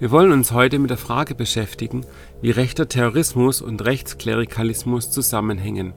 Wir 0.00 0.10
wollen 0.10 0.32
uns 0.32 0.50
heute 0.50 0.80
mit 0.80 0.90
der 0.90 0.96
Frage 0.96 1.36
beschäftigen, 1.36 2.04
wie 2.42 2.50
rechter 2.50 2.88
Terrorismus 2.88 3.62
und 3.62 3.84
Rechtsklerikalismus 3.84 5.12
zusammenhängen. 5.12 5.92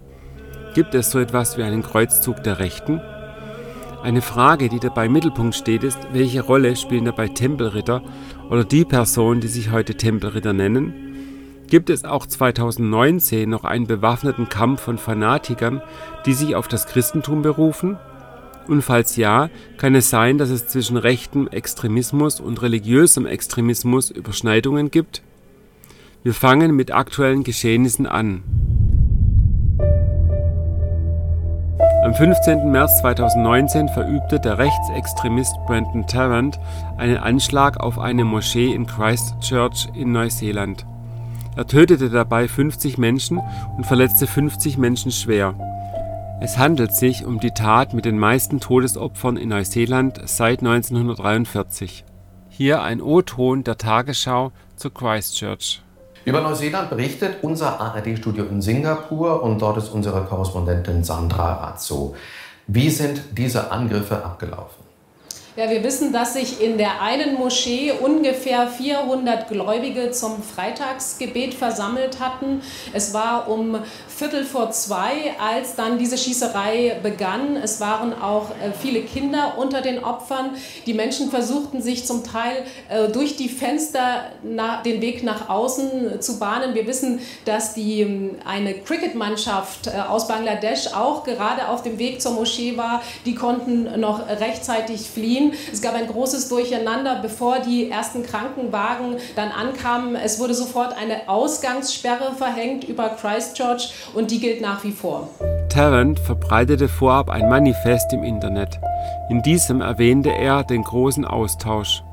Gibt 0.75 0.93
es 0.93 1.09
so 1.09 1.17
etwas 1.17 1.57
wie 1.57 1.63
einen 1.63 1.81
Kreuzzug 1.81 2.43
der 2.43 2.59
Rechten? 2.59 3.01
Eine 4.03 4.21
Frage, 4.21 4.69
die 4.69 4.79
dabei 4.79 5.07
im 5.07 5.13
Mittelpunkt 5.13 5.55
steht, 5.55 5.83
ist, 5.83 5.97
welche 6.13 6.43
Rolle 6.43 6.75
spielen 6.75 7.05
dabei 7.05 7.27
Tempelritter 7.29 8.03
oder 8.51 8.63
die 8.63 8.85
Personen, 8.85 9.41
die 9.41 9.47
sich 9.47 9.71
heute 9.71 9.95
Tempelritter 9.95 10.53
nennen? 10.53 10.93
Gibt 11.67 11.89
es 11.89 12.05
auch 12.05 12.27
2019 12.27 13.49
noch 13.49 13.63
einen 13.63 13.87
bewaffneten 13.87 14.47
Kampf 14.47 14.81
von 14.81 14.99
Fanatikern, 14.99 15.81
die 16.27 16.33
sich 16.33 16.55
auf 16.55 16.67
das 16.67 16.85
Christentum 16.85 17.41
berufen? 17.41 17.97
Und 18.67 18.81
falls 18.81 19.15
ja, 19.15 19.49
kann 19.77 19.95
es 19.95 20.09
sein, 20.09 20.37
dass 20.37 20.49
es 20.49 20.67
zwischen 20.67 20.97
rechtem 20.97 21.47
Extremismus 21.47 22.39
und 22.39 22.61
religiösem 22.61 23.25
Extremismus 23.25 24.11
Überschneidungen 24.11 24.91
gibt? 24.91 25.21
Wir 26.23 26.33
fangen 26.33 26.75
mit 26.75 26.91
aktuellen 26.91 27.43
Geschehnissen 27.43 28.05
an. 28.05 28.43
Am 32.03 32.13
15. 32.13 32.71
März 32.71 32.99
2019 32.99 33.89
verübte 33.89 34.39
der 34.39 34.57
Rechtsextremist 34.57 35.55
Brandon 35.65 36.05
Tarrant 36.07 36.59
einen 36.97 37.17
Anschlag 37.17 37.79
auf 37.79 37.99
eine 37.99 38.23
Moschee 38.23 38.73
in 38.73 38.85
Christchurch 38.85 39.87
in 39.93 40.11
Neuseeland. 40.11 40.85
Er 41.55 41.67
tötete 41.67 42.09
dabei 42.09 42.47
50 42.47 42.97
Menschen 42.97 43.41
und 43.77 43.85
verletzte 43.85 44.27
50 44.27 44.77
Menschen 44.77 45.11
schwer 45.11 45.55
es 46.39 46.57
handelt 46.57 46.93
sich 46.93 47.25
um 47.25 47.39
die 47.39 47.51
Tat 47.51 47.95
mit 47.95 48.05
den 48.05 48.19
meisten 48.19 48.59
Todesopfern 48.59 49.37
in 49.37 49.49
Neuseeland 49.49 50.21
seit 50.25 50.59
1943. 50.59 52.05
Hier 52.49 52.83
ein 52.83 53.01
O-Ton 53.01 53.63
der 53.63 53.77
Tagesschau 53.77 54.51
zu 54.75 54.91
Christchurch. 54.91 55.81
Über 56.25 56.41
Neuseeland 56.41 56.91
berichtet 56.91 57.37
unser 57.41 57.81
ARD-Studio 57.81 58.45
in 58.45 58.61
Singapur 58.61 59.41
und 59.41 59.61
dort 59.61 59.77
ist 59.77 59.89
unsere 59.89 60.25
Korrespondentin 60.25 61.03
Sandra 61.03 61.53
Razzo. 61.53 62.15
Wie 62.67 62.91
sind 62.91 63.21
diese 63.31 63.71
Angriffe 63.71 64.23
abgelaufen? 64.23 64.76
Ja, 65.57 65.71
wir 65.71 65.83
wissen, 65.83 66.13
dass 66.13 66.33
sich 66.33 66.61
in 66.61 66.77
der 66.77 67.01
einen 67.01 67.33
Moschee 67.33 67.91
ungefähr 67.91 68.67
400 68.67 69.49
Gläubige 69.49 70.11
zum 70.11 70.43
Freitagsgebet 70.43 71.55
versammelt 71.55 72.19
hatten. 72.19 72.61
Es 72.93 73.11
war 73.11 73.49
um 73.49 73.75
Viertel 74.07 74.43
vor 74.43 74.69
zwei, 74.69 75.35
als 75.39 75.75
dann 75.75 75.97
diese 75.97 76.15
Schießerei 76.15 76.99
begann. 77.01 77.55
Es 77.55 77.79
waren 77.81 78.13
auch 78.13 78.51
äh, 78.51 78.71
viele 78.79 79.01
Kinder 79.01 79.55
unter 79.57 79.81
den 79.81 80.03
Opfern. 80.03 80.51
Die 80.85 80.93
Menschen 80.93 81.31
versuchten 81.31 81.81
sich 81.81 82.05
zum 82.05 82.23
Teil 82.23 82.63
äh, 82.89 83.07
durch 83.07 83.35
die 83.35 83.49
Fenster 83.49 84.25
den 84.85 85.01
Weg 85.01 85.23
nach 85.23 85.49
außen 85.49 86.21
zu 86.21 86.37
bahnen. 86.37 86.75
Wir 86.75 86.85
wissen, 86.85 87.19
dass 87.45 87.73
die, 87.73 88.01
ähm, 88.01 88.35
eine 88.45 88.75
Cricket-Mannschaft 88.75 89.87
äh, 89.87 90.01
aus 90.07 90.27
Bangladesch 90.27 90.93
auch 90.93 91.23
gerade 91.23 91.67
auf 91.69 91.81
dem 91.81 91.97
Weg 91.97 92.21
zur 92.21 92.33
Moschee 92.33 92.77
war. 92.77 93.01
Die 93.25 93.33
konnten 93.33 93.99
noch 93.99 94.27
rechtzeitig 94.27 95.09
fliehen. 95.09 95.46
Es 95.71 95.81
gab 95.81 95.95
ein 95.95 96.07
großes 96.07 96.49
Durcheinander, 96.49 97.19
bevor 97.21 97.59
die 97.59 97.89
ersten 97.89 98.23
Krankenwagen 98.23 99.17
dann 99.35 99.49
ankamen. 99.49 100.15
Es 100.15 100.39
wurde 100.39 100.53
sofort 100.53 100.95
eine 100.97 101.27
Ausgangssperre 101.27 102.33
verhängt 102.35 102.83
über 102.83 103.09
Christchurch 103.09 103.93
und 104.13 104.31
die 104.31 104.39
gilt 104.39 104.61
nach 104.61 104.83
wie 104.83 104.91
vor. 104.91 105.29
Tarrant 105.69 106.19
verbreitete 106.19 106.87
vorab 106.87 107.29
ein 107.29 107.49
Manifest 107.49 108.13
im 108.13 108.23
Internet. 108.23 108.79
In 109.29 109.41
diesem 109.41 109.81
erwähnte 109.81 110.31
er 110.31 110.63
den 110.63 110.83
großen 110.83 111.25
Austausch. 111.25 112.03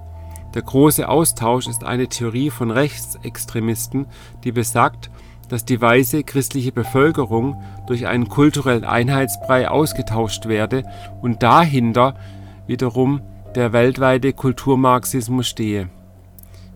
Der 0.55 0.63
große 0.63 1.09
Austausch 1.09 1.67
ist 1.67 1.83
eine 1.83 2.09
Theorie 2.09 2.51
von 2.51 2.71
Rechtsextremisten, 2.71 4.07
die 4.45 4.53
besagt, 4.53 5.11
dass 5.49 5.65
die 5.65 5.81
weiße 5.81 6.25
christliche 6.25 6.73
Bevölkerung 6.73 7.63
durch 7.87 8.07
einen 8.07 8.29
kulturellen 8.29 8.85
Einheitsbrei 8.85 9.69
ausgetauscht 9.69 10.47
werde 10.47 10.85
und 11.23 11.43
dahinter 11.43 12.15
wiederum 12.67 13.21
der 13.55 13.73
weltweite 13.73 14.33
Kulturmarxismus 14.33 15.47
stehe. 15.47 15.89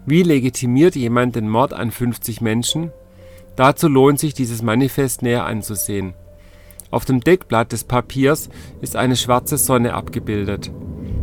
Wie 0.07 0.23
legitimiert 0.23 0.97
jemand 0.97 1.37
den 1.37 1.49
Mord 1.49 1.73
an 1.73 1.91
50 1.91 2.41
Menschen? 2.41 2.93
Dazu 3.57 3.89
lohnt 3.89 4.19
sich 4.19 4.35
dieses 4.35 4.63
Manifest 4.63 5.23
näher 5.23 5.45
anzusehen. 5.45 6.15
Auf 6.91 7.05
dem 7.05 7.21
Deckblatt 7.21 7.73
des 7.73 7.85
Papiers 7.85 8.49
ist 8.81 8.97
eine 8.97 9.17
schwarze 9.17 9.59
Sonne 9.59 9.95
abgebildet. 9.95 10.71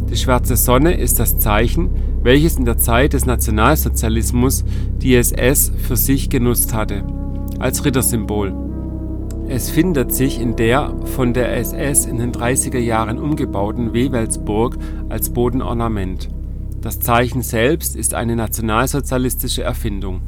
Die 0.10 0.18
schwarze 0.18 0.56
Sonne 0.56 0.94
ist 0.94 1.20
das 1.20 1.40
Zeichen, 1.40 1.90
welches 2.22 2.58
in 2.58 2.66
der 2.66 2.78
Zeit 2.78 3.14
des 3.14 3.26
Nationalsozialismus 3.26 4.64
die 4.98 5.16
SS 5.16 5.72
für 5.88 5.96
sich 5.96 6.30
genutzt 6.30 6.74
hatte, 6.74 7.04
als 7.60 7.86
Rittersymbol 7.86 8.75
es 9.48 9.70
findet 9.70 10.12
sich 10.12 10.42
in 10.42 10.56
der 10.56 10.96
von 11.06 11.34
der 11.34 11.56
SS 11.58 12.06
in 12.06 12.18
den 12.18 12.32
30er 12.32 12.80
Jahren 12.80 13.20
umgebauten 13.20 13.94
Wewelsburg 13.94 14.78
als 15.10 15.30
Bodenornament. 15.30 16.30
Das 16.82 17.00
Zeichen 17.00 17.42
selbst 17.42 17.96
ist 17.96 18.16
eine 18.16 18.36
nationalsozialistische 18.36 19.64
Erfindung. 19.64 20.22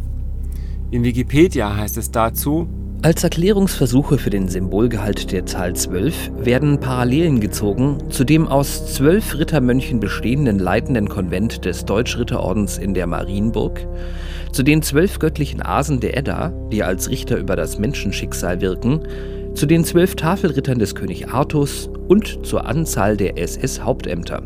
In 0.91 1.03
Wikipedia 1.03 1.75
heißt 1.75 1.97
es 1.97 2.11
dazu 2.11 2.67
als 3.03 3.23
Erklärungsversuche 3.23 4.17
für 4.17 4.31
den 4.31 4.49
Symbolgehalt 4.49 5.31
der 5.31 5.45
Zahl 5.45 5.75
12 5.75 6.31
werden 6.39 6.79
Parallelen 6.79 7.39
gezogen 7.39 7.99
zu 8.09 8.23
dem 8.23 8.47
aus 8.47 8.93
zwölf 8.95 9.37
Rittermönchen 9.37 9.99
bestehenden 9.99 10.57
leitenden 10.57 11.07
Konvent 11.07 11.63
des 11.63 11.85
Deutschritterordens 11.85 12.79
in 12.79 12.95
der 12.95 13.05
Marienburg, 13.05 13.85
zu 14.51 14.63
den 14.63 14.81
zwölf 14.81 15.19
göttlichen 15.19 15.61
Asen 15.61 15.99
der 15.99 16.17
Edda, 16.17 16.51
die 16.71 16.83
als 16.83 17.09
Richter 17.09 17.37
über 17.37 17.55
das 17.55 17.77
Menschenschicksal 17.77 18.61
wirken, 18.61 19.01
zu 19.53 19.67
den 19.67 19.83
zwölf 19.85 20.15
Tafelrittern 20.15 20.79
des 20.79 20.95
König 20.95 21.29
Artus 21.29 21.89
und 22.07 22.45
zur 22.45 22.65
Anzahl 22.65 23.15
der 23.15 23.37
SS-Hauptämter. 23.37 24.43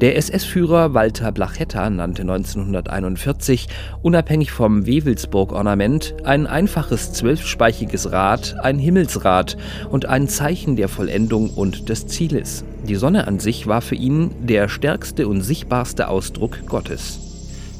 Der 0.00 0.16
SS-Führer 0.16 0.92
Walter 0.92 1.30
Blachetta 1.32 1.88
nannte 1.88 2.22
1941, 2.22 3.68
unabhängig 4.02 4.50
vom 4.50 4.86
Wewelsburg-Ornament, 4.86 6.14
ein 6.24 6.46
einfaches 6.46 7.12
zwölfspeichiges 7.12 8.10
Rad 8.10 8.56
ein 8.60 8.78
Himmelsrad 8.78 9.56
und 9.90 10.06
ein 10.06 10.28
Zeichen 10.28 10.76
der 10.76 10.88
Vollendung 10.88 11.50
und 11.50 11.88
des 11.88 12.06
Zieles. 12.06 12.64
Die 12.86 12.96
Sonne 12.96 13.26
an 13.26 13.38
sich 13.38 13.66
war 13.66 13.82
für 13.82 13.94
ihn 13.94 14.30
der 14.40 14.68
stärkste 14.68 15.28
und 15.28 15.42
sichtbarste 15.42 16.08
Ausdruck 16.08 16.66
Gottes. 16.66 17.20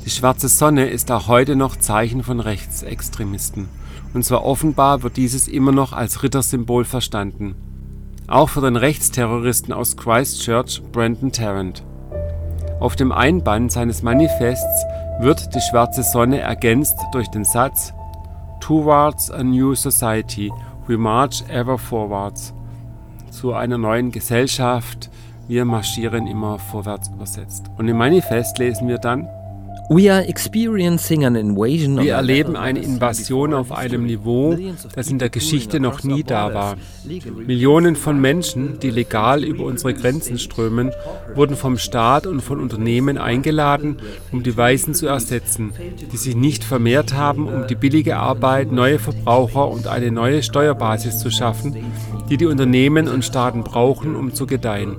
Die 0.04 0.10
schwarze 0.10 0.48
Sonne 0.48 0.88
ist 0.88 1.10
auch 1.10 1.28
heute 1.28 1.56
noch 1.56 1.76
Zeichen 1.76 2.22
von 2.22 2.40
Rechtsextremisten. 2.40 3.68
Und 4.12 4.24
zwar 4.24 4.44
offenbar 4.44 5.02
wird 5.02 5.16
dieses 5.16 5.48
immer 5.48 5.72
noch 5.72 5.92
als 5.92 6.22
Rittersymbol 6.22 6.84
verstanden 6.84 7.56
auch 8.26 8.48
für 8.48 8.60
den 8.60 8.76
Rechtsterroristen 8.76 9.72
aus 9.72 9.96
Christchurch 9.96 10.82
Brandon 10.92 11.32
Tarrant. 11.32 11.82
Auf 12.80 12.96
dem 12.96 13.12
Einband 13.12 13.72
seines 13.72 14.02
Manifests 14.02 14.84
wird 15.20 15.54
die 15.54 15.60
schwarze 15.60 16.02
Sonne 16.02 16.40
ergänzt 16.40 16.98
durch 17.12 17.28
den 17.28 17.44
Satz 17.44 17.92
Towards 18.60 19.30
a 19.30 19.42
New 19.42 19.74
Society, 19.74 20.50
we 20.86 20.96
march 20.96 21.44
ever 21.48 21.78
forwards. 21.78 22.54
Zu 23.30 23.52
einer 23.52 23.78
neuen 23.78 24.10
Gesellschaft, 24.10 25.10
wir 25.46 25.64
marschieren 25.64 26.26
immer 26.26 26.58
vorwärts 26.58 27.08
übersetzt. 27.08 27.66
Und 27.76 27.88
im 27.88 27.98
Manifest 27.98 28.58
lesen 28.58 28.88
wir 28.88 28.98
dann 28.98 29.28
Wir 31.98 32.14
erleben 32.14 32.56
eine 32.56 32.80
Invasion 32.80 33.52
auf 33.52 33.70
einem 33.70 34.06
Niveau, 34.06 34.56
das 34.94 35.10
in 35.10 35.18
der 35.18 35.28
Geschichte 35.28 35.78
noch 35.78 36.02
nie 36.02 36.22
da 36.22 36.54
war. 36.54 36.76
Millionen 37.46 37.94
von 37.94 38.18
Menschen, 38.18 38.78
die 38.80 38.88
legal 38.88 39.44
über 39.44 39.64
unsere 39.64 39.92
Grenzen 39.92 40.38
strömen, 40.38 40.90
wurden 41.34 41.54
vom 41.54 41.76
Staat 41.76 42.26
und 42.26 42.40
von 42.40 42.60
Unternehmen 42.60 43.18
eingeladen, 43.18 43.98
um 44.32 44.42
die 44.42 44.56
Weißen 44.56 44.94
zu 44.94 45.06
ersetzen, 45.06 45.74
die 46.10 46.16
sich 46.16 46.34
nicht 46.34 46.64
vermehrt 46.64 47.12
haben, 47.12 47.46
um 47.46 47.66
die 47.66 47.74
billige 47.74 48.16
Arbeit, 48.16 48.72
neue 48.72 48.98
Verbraucher 48.98 49.68
und 49.68 49.86
eine 49.86 50.10
neue 50.10 50.42
Steuerbasis 50.42 51.18
zu 51.18 51.30
schaffen, 51.30 51.76
die 52.30 52.38
die 52.38 52.46
Unternehmen 52.46 53.06
und 53.06 53.22
Staaten 53.22 53.62
brauchen, 53.62 54.16
um 54.16 54.32
zu 54.32 54.46
gedeihen. 54.46 54.96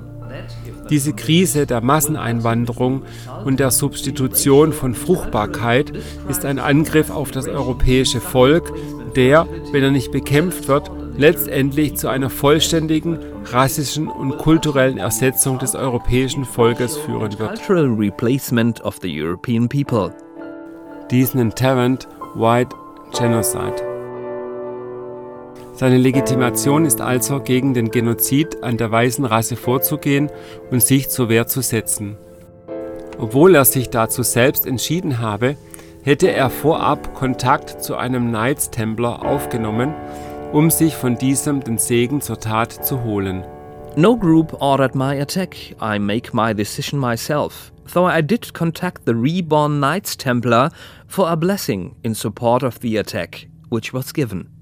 Diese 0.90 1.12
Krise 1.12 1.66
der 1.66 1.80
Masseneinwanderung 1.80 3.02
und 3.44 3.58
der 3.58 3.70
Substitution 3.70 4.72
von 4.72 4.94
Fruchtbarkeit 4.94 5.92
ist 6.28 6.44
ein 6.44 6.58
Angriff 6.58 7.10
auf 7.10 7.30
das 7.30 7.48
europäische 7.48 8.20
Volk, 8.20 8.72
der, 9.16 9.46
wenn 9.72 9.82
er 9.82 9.90
nicht 9.90 10.12
bekämpft 10.12 10.68
wird, 10.68 10.90
letztendlich 11.16 11.96
zu 11.96 12.08
einer 12.08 12.30
vollständigen 12.30 13.18
rassischen 13.46 14.08
und 14.08 14.38
kulturellen 14.38 14.98
Ersetzung 14.98 15.58
des 15.58 15.74
europäischen 15.74 16.44
Volkes 16.44 16.96
führen 16.96 17.38
wird. 17.38 17.56
Cultural 17.56 17.86
replacement 17.86 18.80
of 18.82 18.98
the 19.02 19.22
European 19.22 19.68
people. 19.68 20.12
Dies 21.10 21.34
nennt 21.34 21.56
Tarrant 21.56 22.06
White 22.34 22.76
Genocide. 23.16 23.85
Seine 25.78 25.98
Legitimation 25.98 26.86
ist 26.86 27.02
also, 27.02 27.38
gegen 27.38 27.74
den 27.74 27.90
Genozid 27.90 28.62
an 28.62 28.78
der 28.78 28.90
weißen 28.90 29.26
Rasse 29.26 29.56
vorzugehen 29.56 30.30
und 30.70 30.82
sich 30.82 31.10
zur 31.10 31.28
Wehr 31.28 31.48
zu 31.48 31.60
setzen. 31.60 32.16
Obwohl 33.18 33.54
er 33.54 33.66
sich 33.66 33.90
dazu 33.90 34.22
selbst 34.22 34.64
entschieden 34.64 35.20
habe, 35.20 35.56
hätte 36.02 36.30
er 36.30 36.48
vorab 36.48 37.14
Kontakt 37.14 37.82
zu 37.82 37.94
einem 37.94 38.28
Knights 38.28 38.70
Templar 38.70 39.22
aufgenommen, 39.22 39.92
um 40.50 40.70
sich 40.70 40.96
von 40.96 41.18
diesem 41.18 41.62
den 41.62 41.76
Segen 41.76 42.22
zur 42.22 42.40
Tat 42.40 42.72
zu 42.72 43.04
holen. 43.04 43.44
No 43.96 44.16
group 44.16 44.56
ordered 44.62 44.94
my 44.94 45.20
attack. 45.20 45.56
I 45.82 45.98
make 45.98 46.34
my 46.34 46.54
decision 46.54 46.98
myself. 46.98 47.70
Though 47.92 48.08
I 48.08 48.22
did 48.22 48.54
contact 48.54 49.02
the 49.04 49.12
reborn 49.12 49.78
Knights 49.78 50.16
Templar 50.16 50.70
for 51.06 51.28
a 51.28 51.36
blessing 51.36 51.96
in 52.02 52.14
support 52.14 52.62
of 52.62 52.78
the 52.80 52.98
attack, 52.98 53.46
which 53.68 53.92
was 53.92 54.14
given. 54.14 54.55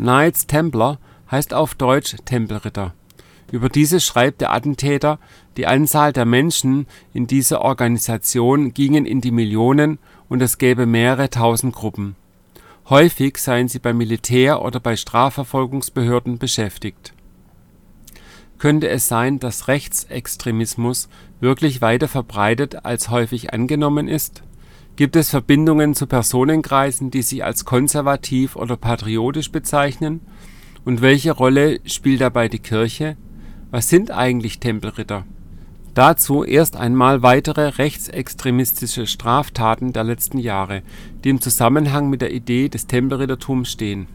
Knights 0.00 0.46
Templar 0.46 0.98
heißt 1.30 1.52
auf 1.52 1.74
Deutsch 1.74 2.16
Tempelritter. 2.24 2.94
Über 3.52 3.68
diese 3.68 4.00
schreibt 4.00 4.40
der 4.40 4.50
Attentäter, 4.50 5.18
die 5.58 5.66
Anzahl 5.66 6.14
der 6.14 6.24
Menschen 6.24 6.86
in 7.12 7.26
dieser 7.26 7.60
Organisation 7.60 8.72
gingen 8.72 9.04
in 9.04 9.20
die 9.20 9.30
Millionen 9.30 9.98
und 10.30 10.40
es 10.40 10.56
gäbe 10.56 10.86
mehrere 10.86 11.28
tausend 11.28 11.74
Gruppen. 11.74 12.16
Häufig 12.88 13.36
seien 13.36 13.68
sie 13.68 13.78
beim 13.78 13.98
Militär 13.98 14.62
oder 14.62 14.80
bei 14.80 14.96
Strafverfolgungsbehörden 14.96 16.38
beschäftigt. 16.38 17.12
Könnte 18.56 18.88
es 18.88 19.06
sein, 19.06 19.38
dass 19.38 19.68
Rechtsextremismus 19.68 21.10
wirklich 21.40 21.82
weiter 21.82 22.08
verbreitet 22.08 22.86
als 22.86 23.10
häufig 23.10 23.52
angenommen 23.52 24.08
ist? 24.08 24.42
Gibt 25.00 25.16
es 25.16 25.30
Verbindungen 25.30 25.94
zu 25.94 26.06
Personenkreisen, 26.06 27.10
die 27.10 27.22
sich 27.22 27.42
als 27.42 27.64
konservativ 27.64 28.54
oder 28.54 28.76
patriotisch 28.76 29.50
bezeichnen? 29.50 30.20
Und 30.84 31.00
welche 31.00 31.32
Rolle 31.32 31.80
spielt 31.86 32.20
dabei 32.20 32.48
die 32.48 32.58
Kirche? 32.58 33.16
Was 33.70 33.88
sind 33.88 34.10
eigentlich 34.10 34.60
Tempelritter? 34.60 35.24
Dazu 35.94 36.44
erst 36.44 36.76
einmal 36.76 37.22
weitere 37.22 37.68
rechtsextremistische 37.78 39.06
Straftaten 39.06 39.94
der 39.94 40.04
letzten 40.04 40.36
Jahre, 40.36 40.82
die 41.24 41.30
im 41.30 41.40
Zusammenhang 41.40 42.10
mit 42.10 42.20
der 42.20 42.34
Idee 42.34 42.68
des 42.68 42.86
Tempelrittertums 42.86 43.70
stehen. 43.70 44.06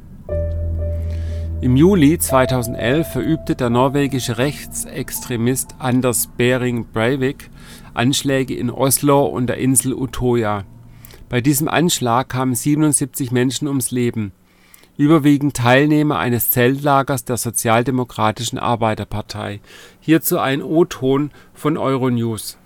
Im 1.62 1.78
Juli 1.78 2.20
2011 2.20 3.08
verübte 3.08 3.56
der 3.56 3.72
norwegische 3.72 4.38
Rechtsextremist 4.38 5.78
Anders 5.80 6.28
Behring 6.28 6.86
Breivik 6.94 7.50
Anschläge 7.96 8.54
in 8.54 8.70
Oslo 8.70 9.26
und 9.26 9.48
der 9.48 9.58
Insel 9.58 9.96
Utøya. 9.96 10.64
Bei 11.30 11.42
diesem 11.42 11.68
Anschlag 11.68 12.30
kamen 12.30 12.54
77 12.54 13.32
Menschen 13.32 13.68
ums 13.68 13.92
Leben, 13.92 14.32
überwiegend 14.98 15.58
Teilnehmer 15.58 16.20
eines 16.20 16.52
Zeltlagers 16.52 17.26
der 17.26 17.38
Sozialdemokratischen 17.38 18.60
Arbeiterpartei. 18.60 19.60
Hierzu 20.00 20.38
ein 20.38 20.62
O-Ton 20.62 21.32
von 21.54 21.78
Euronews 21.78 22.58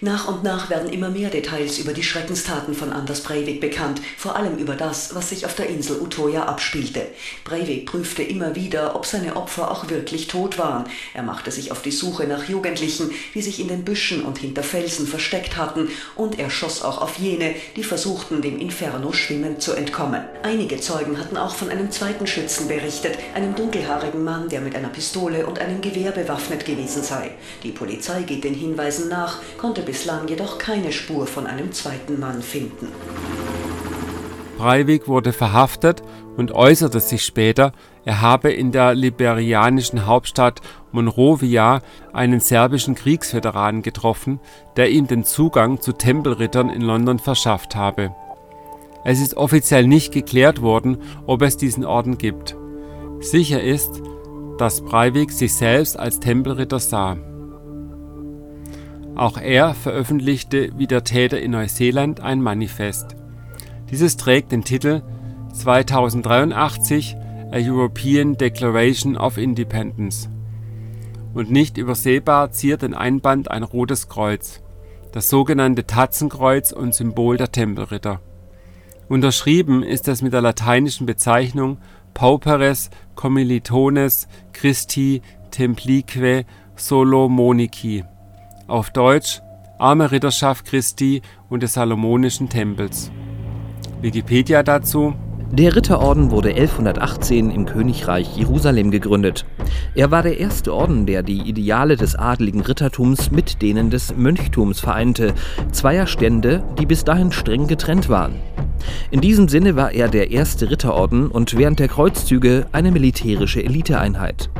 nach 0.00 0.28
und 0.28 0.42
nach 0.42 0.70
werden 0.70 0.90
immer 0.90 1.10
mehr 1.10 1.30
Details 1.30 1.78
über 1.78 1.92
die 1.92 2.02
Schreckenstaten 2.02 2.74
von 2.74 2.92
Anders 2.92 3.22
Breivik 3.22 3.60
bekannt, 3.60 4.00
vor 4.16 4.36
allem 4.36 4.56
über 4.58 4.74
das, 4.74 5.14
was 5.14 5.28
sich 5.28 5.46
auf 5.46 5.54
der 5.54 5.68
Insel 5.68 6.00
Utoya 6.00 6.44
abspielte. 6.44 7.06
Breivik 7.44 7.86
prüfte 7.86 8.22
immer 8.22 8.54
wieder, 8.54 8.96
ob 8.96 9.06
seine 9.06 9.36
Opfer 9.36 9.70
auch 9.70 9.90
wirklich 9.90 10.26
tot 10.26 10.58
waren. 10.58 10.84
Er 11.14 11.22
machte 11.22 11.50
sich 11.50 11.72
auf 11.72 11.82
die 11.82 11.90
Suche 11.90 12.24
nach 12.24 12.48
Jugendlichen, 12.48 13.10
die 13.34 13.42
sich 13.42 13.60
in 13.60 13.68
den 13.68 13.84
Büschen 13.84 14.24
und 14.24 14.38
hinter 14.38 14.62
Felsen 14.62 15.06
versteckt 15.06 15.56
hatten, 15.56 15.88
und 16.16 16.38
er 16.38 16.50
schoss 16.50 16.82
auch 16.82 17.00
auf 17.00 17.18
jene, 17.18 17.54
die 17.76 17.84
versuchten, 17.84 18.42
dem 18.42 18.58
Inferno 18.58 19.12
schwimmend 19.12 19.62
zu 19.62 19.72
entkommen. 19.72 20.22
Einige 20.42 20.80
Zeugen 20.80 21.18
hatten 21.18 21.36
auch 21.36 21.54
von 21.54 21.70
einem 21.70 21.90
zweiten 21.90 22.26
Schützen 22.26 22.68
berichtet, 22.68 23.18
einem 23.34 23.54
dunkelhaarigen 23.54 24.24
Mann, 24.24 24.48
der 24.48 24.60
mit 24.60 24.74
einer 24.74 24.88
Pistole 24.88 25.46
und 25.46 25.58
einem 25.58 25.80
Gewehr 25.80 26.12
bewaffnet 26.12 26.64
gewesen 26.64 27.02
sei. 27.02 27.32
Die 27.62 27.72
Polizei 27.72 28.22
geht 28.22 28.44
den 28.44 28.54
Hinweisen 28.54 29.08
nach, 29.08 29.40
konnte 29.70 29.82
bislang 29.82 30.26
jedoch 30.26 30.58
keine 30.58 30.90
Spur 30.90 31.28
von 31.28 31.46
einem 31.46 31.70
zweiten 31.70 32.18
Mann 32.18 32.42
finden. 32.42 32.88
Breivik 34.58 35.06
wurde 35.06 35.32
verhaftet 35.32 36.02
und 36.36 36.50
äußerte 36.50 36.98
sich 36.98 37.24
später, 37.24 37.70
er 38.04 38.20
habe 38.20 38.50
in 38.50 38.72
der 38.72 38.96
liberianischen 38.96 40.06
Hauptstadt 40.06 40.60
Monrovia 40.90 41.82
einen 42.12 42.40
serbischen 42.40 42.96
Kriegsveteranen 42.96 43.82
getroffen, 43.82 44.40
der 44.76 44.90
ihm 44.90 45.06
den 45.06 45.22
Zugang 45.22 45.80
zu 45.80 45.92
Tempelrittern 45.92 46.68
in 46.68 46.80
London 46.82 47.20
verschafft 47.20 47.76
habe. 47.76 48.12
Es 49.04 49.20
ist 49.20 49.36
offiziell 49.36 49.86
nicht 49.86 50.12
geklärt 50.12 50.62
worden, 50.62 50.98
ob 51.28 51.42
es 51.42 51.56
diesen 51.56 51.84
Orden 51.84 52.18
gibt. 52.18 52.56
Sicher 53.20 53.62
ist, 53.62 54.02
dass 54.58 54.80
Breivik 54.80 55.30
sich 55.30 55.54
selbst 55.54 55.96
als 55.96 56.18
Tempelritter 56.18 56.80
sah 56.80 57.16
auch 59.16 59.38
er 59.38 59.74
veröffentlichte 59.74 60.70
wie 60.76 60.86
der 60.86 61.04
Täter 61.04 61.40
in 61.40 61.52
Neuseeland 61.52 62.20
ein 62.20 62.40
Manifest. 62.40 63.16
Dieses 63.90 64.16
trägt 64.16 64.52
den 64.52 64.64
Titel 64.64 65.02
2083 65.52 67.16
A 67.52 67.56
European 67.58 68.36
Declaration 68.36 69.16
of 69.16 69.36
Independence 69.36 70.28
und 71.34 71.50
nicht 71.50 71.78
übersehbar 71.78 72.52
ziert 72.52 72.82
den 72.82 72.94
Einband 72.94 73.50
ein 73.50 73.62
rotes 73.62 74.08
Kreuz, 74.08 74.62
das 75.12 75.28
sogenannte 75.28 75.86
Tatzenkreuz 75.86 76.72
und 76.72 76.94
Symbol 76.94 77.36
der 77.36 77.52
Tempelritter. 77.52 78.20
Unterschrieben 79.08 79.82
ist 79.82 80.06
es 80.06 80.22
mit 80.22 80.32
der 80.32 80.42
lateinischen 80.42 81.06
Bezeichnung 81.06 81.78
Pauperes 82.14 82.90
Commilitones 83.16 84.28
Christi 84.52 85.22
Templique 85.50 86.44
Solomonici 86.76 88.04
auf 88.70 88.90
Deutsch 88.90 89.42
Arme 89.78 90.10
Ritterschaft 90.10 90.66
Christi 90.66 91.22
und 91.48 91.62
des 91.62 91.72
Salomonischen 91.72 92.48
Tempels. 92.48 93.10
Wikipedia 94.00 94.62
dazu 94.62 95.14
der 95.52 95.74
Ritterorden 95.74 96.30
wurde 96.30 96.50
1118 96.50 97.50
im 97.50 97.66
Königreich 97.66 98.36
Jerusalem 98.36 98.92
gegründet. 98.92 99.44
Er 99.96 100.12
war 100.12 100.22
der 100.22 100.38
erste 100.38 100.72
Orden, 100.72 101.06
der 101.06 101.24
die 101.24 101.40
Ideale 101.40 101.96
des 101.96 102.14
adligen 102.14 102.60
Rittertums 102.60 103.32
mit 103.32 103.60
denen 103.60 103.90
des 103.90 104.14
Mönchtums 104.16 104.78
vereinte, 104.78 105.34
zweier 105.72 106.06
Stände, 106.06 106.62
die 106.78 106.86
bis 106.86 107.02
dahin 107.02 107.32
streng 107.32 107.66
getrennt 107.66 108.08
waren. 108.08 108.36
In 109.10 109.20
diesem 109.20 109.48
Sinne 109.48 109.74
war 109.74 109.90
er 109.90 110.08
der 110.08 110.30
erste 110.30 110.70
Ritterorden 110.70 111.26
und 111.26 111.58
während 111.58 111.80
der 111.80 111.88
Kreuzzüge 111.88 112.66
eine 112.70 112.92
militärische 112.92 113.64
Eliteeinheit. 113.64 114.50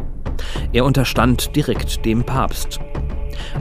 Er 0.73 0.85
unterstand 0.85 1.55
direkt 1.55 2.05
dem 2.05 2.25
Papst. 2.25 2.81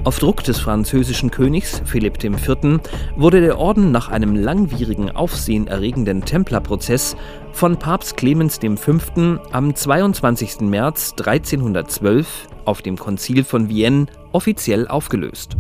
Auf 0.03 0.19
Druck 0.19 0.43
des 0.43 0.59
französischen 0.59 1.31
Königs 1.31 1.81
Philipp 1.85 2.23
IV. 2.23 2.79
wurde 3.15 3.41
der 3.41 3.57
Orden 3.57 3.91
nach 3.91 4.09
einem 4.09 4.35
langwierigen, 4.35 5.11
aufsehenerregenden 5.11 6.25
Templerprozess 6.25 7.15
von 7.51 7.77
Papst 7.77 8.17
Clemens 8.17 8.59
V. 8.77 9.39
am 9.51 9.75
22. 9.75 10.62
März 10.62 11.13
1312 11.17 12.48
auf 12.65 12.81
dem 12.81 12.98
Konzil 12.98 13.43
von 13.43 13.69
Vienne 13.69 14.07
offiziell 14.31 14.88
aufgelöst. 14.88 15.57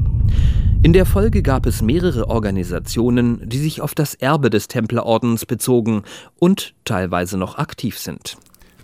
In 0.81 0.93
der 0.93 1.05
Folge 1.05 1.43
gab 1.43 1.65
es 1.65 1.81
mehrere 1.81 2.29
Organisationen, 2.29 3.41
die 3.49 3.57
sich 3.57 3.81
auf 3.81 3.95
das 3.95 4.13
Erbe 4.15 4.49
des 4.49 4.69
Templerordens 4.69 5.45
bezogen 5.45 6.03
und 6.37 6.73
teilweise 6.85 7.37
noch 7.37 7.57
aktiv 7.57 7.99
sind. 7.99 8.37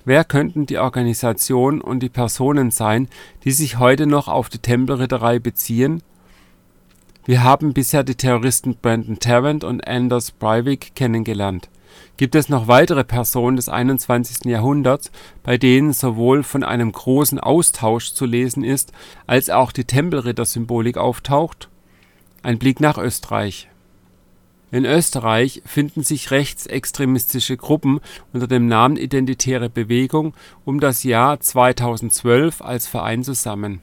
Wer 0.05 0.23
könnten 0.23 0.67
die 0.67 0.77
Organisationen 0.77 1.81
und 1.81 2.01
die 2.01 2.09
Personen 2.09 2.69
sein, 2.69 3.09
die 3.43 3.51
sich 3.51 3.79
heute 3.79 4.05
noch 4.05 4.27
auf 4.27 4.49
die 4.49 4.59
Tempelritterei 4.59 5.39
beziehen? 5.39 6.03
Wir 7.25 7.43
haben 7.43 7.73
bisher 7.73 8.03
die 8.03 8.13
Terroristen 8.13 8.77
Brandon 8.79 9.17
Tarrant 9.17 9.63
und 9.63 9.87
Anders 9.87 10.29
Breivik 10.29 10.93
kennengelernt. 10.93 11.69
Gibt 12.17 12.35
es 12.35 12.49
noch 12.49 12.67
weitere 12.67 13.03
Personen 13.03 13.57
des 13.57 13.67
21. 13.67 14.45
Jahrhunderts, 14.45 15.11
bei 15.41 15.57
denen 15.57 15.91
sowohl 15.91 16.43
von 16.43 16.63
einem 16.63 16.91
großen 16.91 17.39
Austausch 17.39 18.13
zu 18.13 18.25
lesen 18.25 18.63
ist, 18.63 18.91
als 19.25 19.49
auch 19.49 19.71
die 19.71 19.85
Tempelritter-Symbolik 19.85 20.97
auftaucht? 20.97 21.69
Ein 22.43 22.59
Blick 22.59 22.79
nach 22.79 22.99
Österreich 22.99 23.69
in 24.75 24.83
Österreich 24.83 25.61
finden 25.65 26.03
sich 26.03 26.31
rechtsextremistische 26.31 27.55
Gruppen 27.55 28.01
unter 28.33 28.45
dem 28.45 28.67
Namen 28.67 28.97
Identitäre 28.97 29.69
Bewegung 29.69 30.33
um 30.65 30.81
das 30.81 31.03
Jahr 31.03 31.39
2012 31.39 32.61
als 32.61 32.85
Verein 32.85 33.23
zusammen. 33.23 33.79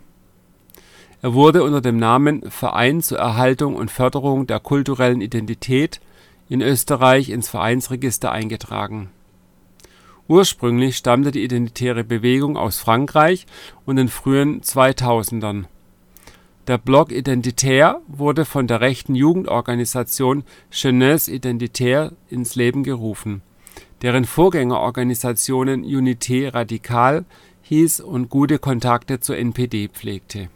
Er 1.23 1.33
wurde 1.33 1.63
unter 1.63 1.81
dem 1.81 1.97
Namen 1.97 2.43
Verein 2.51 3.01
zur 3.01 3.17
Erhaltung 3.17 3.75
und 3.75 3.91
Förderung 3.91 4.47
der 4.47 4.61
kulturellen 4.61 5.23
Identität 5.23 6.03
in 6.51 6.61
Österreich 6.61 7.31
ins 7.31 7.49
Vereinsregister 7.49 8.31
eingetragen. 8.31 9.09
Ursprünglich 10.29 10.99
stammte 10.99 11.31
die 11.31 11.43
Identitäre 11.43 12.05
Bewegung 12.05 12.59
aus 12.59 12.79
Frankreich 12.79 13.47
und 13.87 13.97
den 13.97 14.09
frühen 14.09 14.61
2000ern 14.61 15.65
der 16.69 16.79
Bloc 16.79 17.11
Identitaire 17.11 18.01
wurde 18.07 18.45
von 18.45 18.69
der 18.69 18.81
rechten 18.81 19.17
Jugendorganisation 19.17 20.45
Jeunesse 20.71 21.33
Identitaire 21.33 22.13
ins 22.29 22.55
Leben 22.55 22.85
gerufen, 22.85 23.43
deren 24.03 24.25
Vorgängerorganisation 24.25 25.69
Unité 25.69 26.55
Radicale 26.55 27.25
hieß 27.63 28.01
und 28.01 28.29
gute 28.29 28.59
Kontakte 28.59 29.19
zur 29.19 29.37
NPD 29.39 29.89
pflegte. 29.89 30.51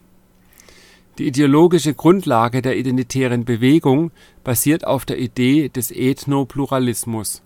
Die 1.19 1.27
ideologische 1.27 1.95
Grundlage 1.95 2.63
der 2.63 2.77
identitären 2.77 3.45
Bewegung 3.45 4.13
basiert 4.45 4.87
auf 4.87 5.07
der 5.07 5.19
Idee 5.19 5.71
des 5.71 5.91
Ethnopluralismus, 5.91 7.43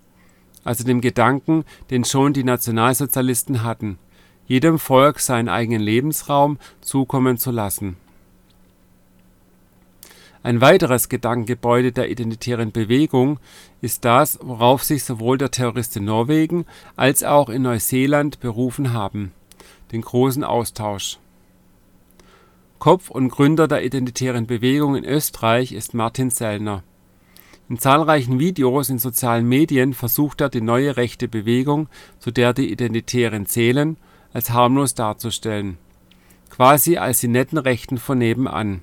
also 0.64 0.85
dem 0.85 1.00
Gedanken, 1.00 1.64
den 1.90 2.05
schon 2.05 2.35
die 2.35 2.45
Nationalsozialisten 2.45 3.62
hatten, 3.62 3.99
jedem 4.47 4.79
Volk 4.79 5.21
seinen 5.21 5.49
eigenen 5.49 5.81
Lebensraum 5.81 6.59
zukommen 6.81 7.38
zu 7.38 7.52
lassen. 7.52 7.97
Ein 10.42 10.62
weiteres 10.62 11.11
Gedankengebäude 11.11 11.92
der 11.92 12.11
identitären 12.11 12.73
Bewegung 12.73 13.38
ist 13.82 14.06
das, 14.06 14.38
worauf 14.42 14.82
sich 14.82 15.04
sowohl 15.04 15.37
der 15.37 15.50
Terrorist 15.50 15.97
in 15.99 16.06
Norwegen 16.06 16.64
als 16.97 17.23
auch 17.23 17.50
in 17.50 17.62
Neuseeland 17.62 18.40
berufen 18.40 18.94
haben: 18.94 19.32
den 19.92 20.00
großen 20.00 20.42
Austausch. 20.42 21.18
Kopf 22.78 23.11
und 23.11 23.28
Gründer 23.28 23.68
der 23.68 23.85
identitären 23.85 24.47
Bewegung 24.47 24.97
in 24.97 25.04
Österreich 25.04 25.73
ist 25.73 25.92
Martin 25.92 26.30
Sellner. 26.30 26.82
In 27.68 27.78
zahlreichen 27.78 28.40
Videos 28.40 28.88
in 28.88 28.99
sozialen 28.99 29.47
Medien 29.47 29.92
versucht 29.92 30.40
er 30.40 30.49
die 30.49 30.62
neue 30.62 30.97
rechte 30.97 31.28
Bewegung, 31.28 31.88
zu 32.18 32.30
der 32.30 32.54
die 32.54 32.73
Identitären 32.73 33.44
zählen, 33.44 33.99
als 34.32 34.50
harmlos 34.50 34.94
darzustellen, 34.94 35.76
quasi 36.49 36.97
als 36.97 37.20
die 37.20 37.28
netten 37.28 37.59
Rechten 37.59 37.99
von 37.99 38.16
nebenan. 38.16 38.82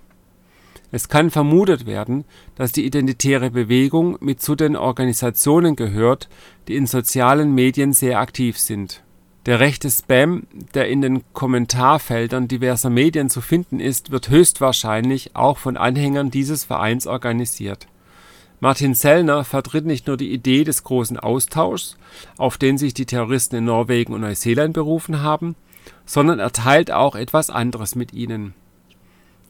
Es 0.91 1.09
kann 1.09 1.31
vermutet 1.31 1.85
werden, 1.85 2.23
dass 2.55 2.71
die 2.71 2.85
Identitäre 2.85 3.51
Bewegung 3.51 4.17
mit 4.21 4.41
zu 4.41 4.55
den 4.55 4.77
Organisationen 4.77 5.75
gehört, 5.75 6.29
die 6.67 6.75
in 6.75 6.87
sozialen 6.87 7.53
Medien 7.53 7.91
sehr 7.91 8.19
aktiv 8.19 8.57
sind. 8.57 9.03
Der 9.45 9.59
rechte 9.59 9.89
Spam, 9.89 10.47
der 10.73 10.87
in 10.87 11.01
den 11.01 11.23
Kommentarfeldern 11.33 12.47
diverser 12.47 12.89
Medien 12.89 13.29
zu 13.29 13.41
finden 13.41 13.79
ist, 13.79 14.11
wird 14.11 14.29
höchstwahrscheinlich 14.29 15.35
auch 15.35 15.57
von 15.57 15.77
Anhängern 15.77 16.31
dieses 16.31 16.63
Vereins 16.63 17.07
organisiert. 17.07 17.87
Martin 18.59 18.95
Sellner 18.95 19.43
vertritt 19.43 19.85
nicht 19.85 20.07
nur 20.07 20.17
die 20.17 20.33
Idee 20.33 20.63
des 20.63 20.83
großen 20.83 21.17
Austauschs, 21.17 21.95
auf 22.37 22.57
den 22.57 22.77
sich 22.77 22.93
die 22.93 23.05
Terroristen 23.05 23.57
in 23.57 23.65
Norwegen 23.65 24.13
und 24.13 24.21
Neuseeland 24.21 24.73
berufen 24.73 25.21
haben, 25.21 25.55
sondern 26.05 26.39
er 26.39 26.51
teilt 26.51 26.91
auch 26.91 27.15
etwas 27.15 27.49
anderes 27.49 27.95
mit 27.95 28.13
ihnen 28.13 28.53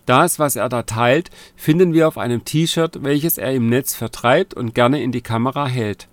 das, 0.07 0.39
was 0.39 0.55
er 0.55 0.69
da 0.69 0.83
teilt, 0.83 1.29
finden 1.55 1.93
wir 1.93 2.07
auf 2.07 2.17
einem 2.17 2.43
T-Shirt, 2.45 3.03
welches 3.03 3.37
er 3.37 3.53
im 3.53 3.69
Netz 3.69 3.93
vertreibt 3.93 4.53
und 4.53 4.73
gerne 4.73 5.01
in 5.01 5.11
die 5.11 5.21
Kamera 5.21 5.67
hält. 5.67 6.07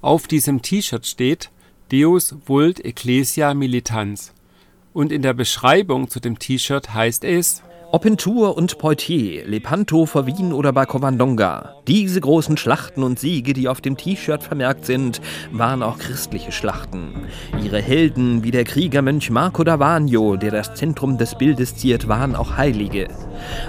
Auf 0.00 0.28
diesem 0.28 0.62
T-Shirt 0.62 1.06
steht 1.06 1.50
Deus 1.90 2.36
vult 2.46 2.84
ecclesia 2.84 3.52
militans 3.54 4.32
und 4.92 5.12
in 5.12 5.22
der 5.22 5.34
Beschreibung 5.34 6.08
zu 6.08 6.20
dem 6.20 6.38
T-Shirt 6.38 6.94
heißt 6.94 7.24
es 7.24 7.62
Tours 7.92 8.56
und 8.56 8.78
Poitiers, 8.78 9.46
Lepanto 9.46 10.06
vor 10.06 10.26
Wien 10.26 10.52
oder 10.52 10.72
bei 10.72 10.86
Covandonga. 10.86 11.74
Diese 11.88 12.20
großen 12.20 12.56
Schlachten 12.56 13.02
und 13.02 13.18
Siege, 13.18 13.52
die 13.52 13.68
auf 13.68 13.80
dem 13.80 13.96
T-Shirt 13.96 14.42
vermerkt 14.42 14.86
sind, 14.86 15.20
waren 15.50 15.82
auch 15.82 15.98
christliche 15.98 16.52
Schlachten. 16.52 17.26
Ihre 17.62 17.82
Helden, 17.82 18.44
wie 18.44 18.52
der 18.52 18.64
Kriegermönch 18.64 19.30
Marco 19.30 19.62
d'Avagno, 19.62 20.36
der 20.36 20.52
das 20.52 20.74
Zentrum 20.74 21.18
des 21.18 21.36
Bildes 21.36 21.76
ziert, 21.76 22.08
waren 22.08 22.36
auch 22.36 22.56
Heilige. 22.56 23.08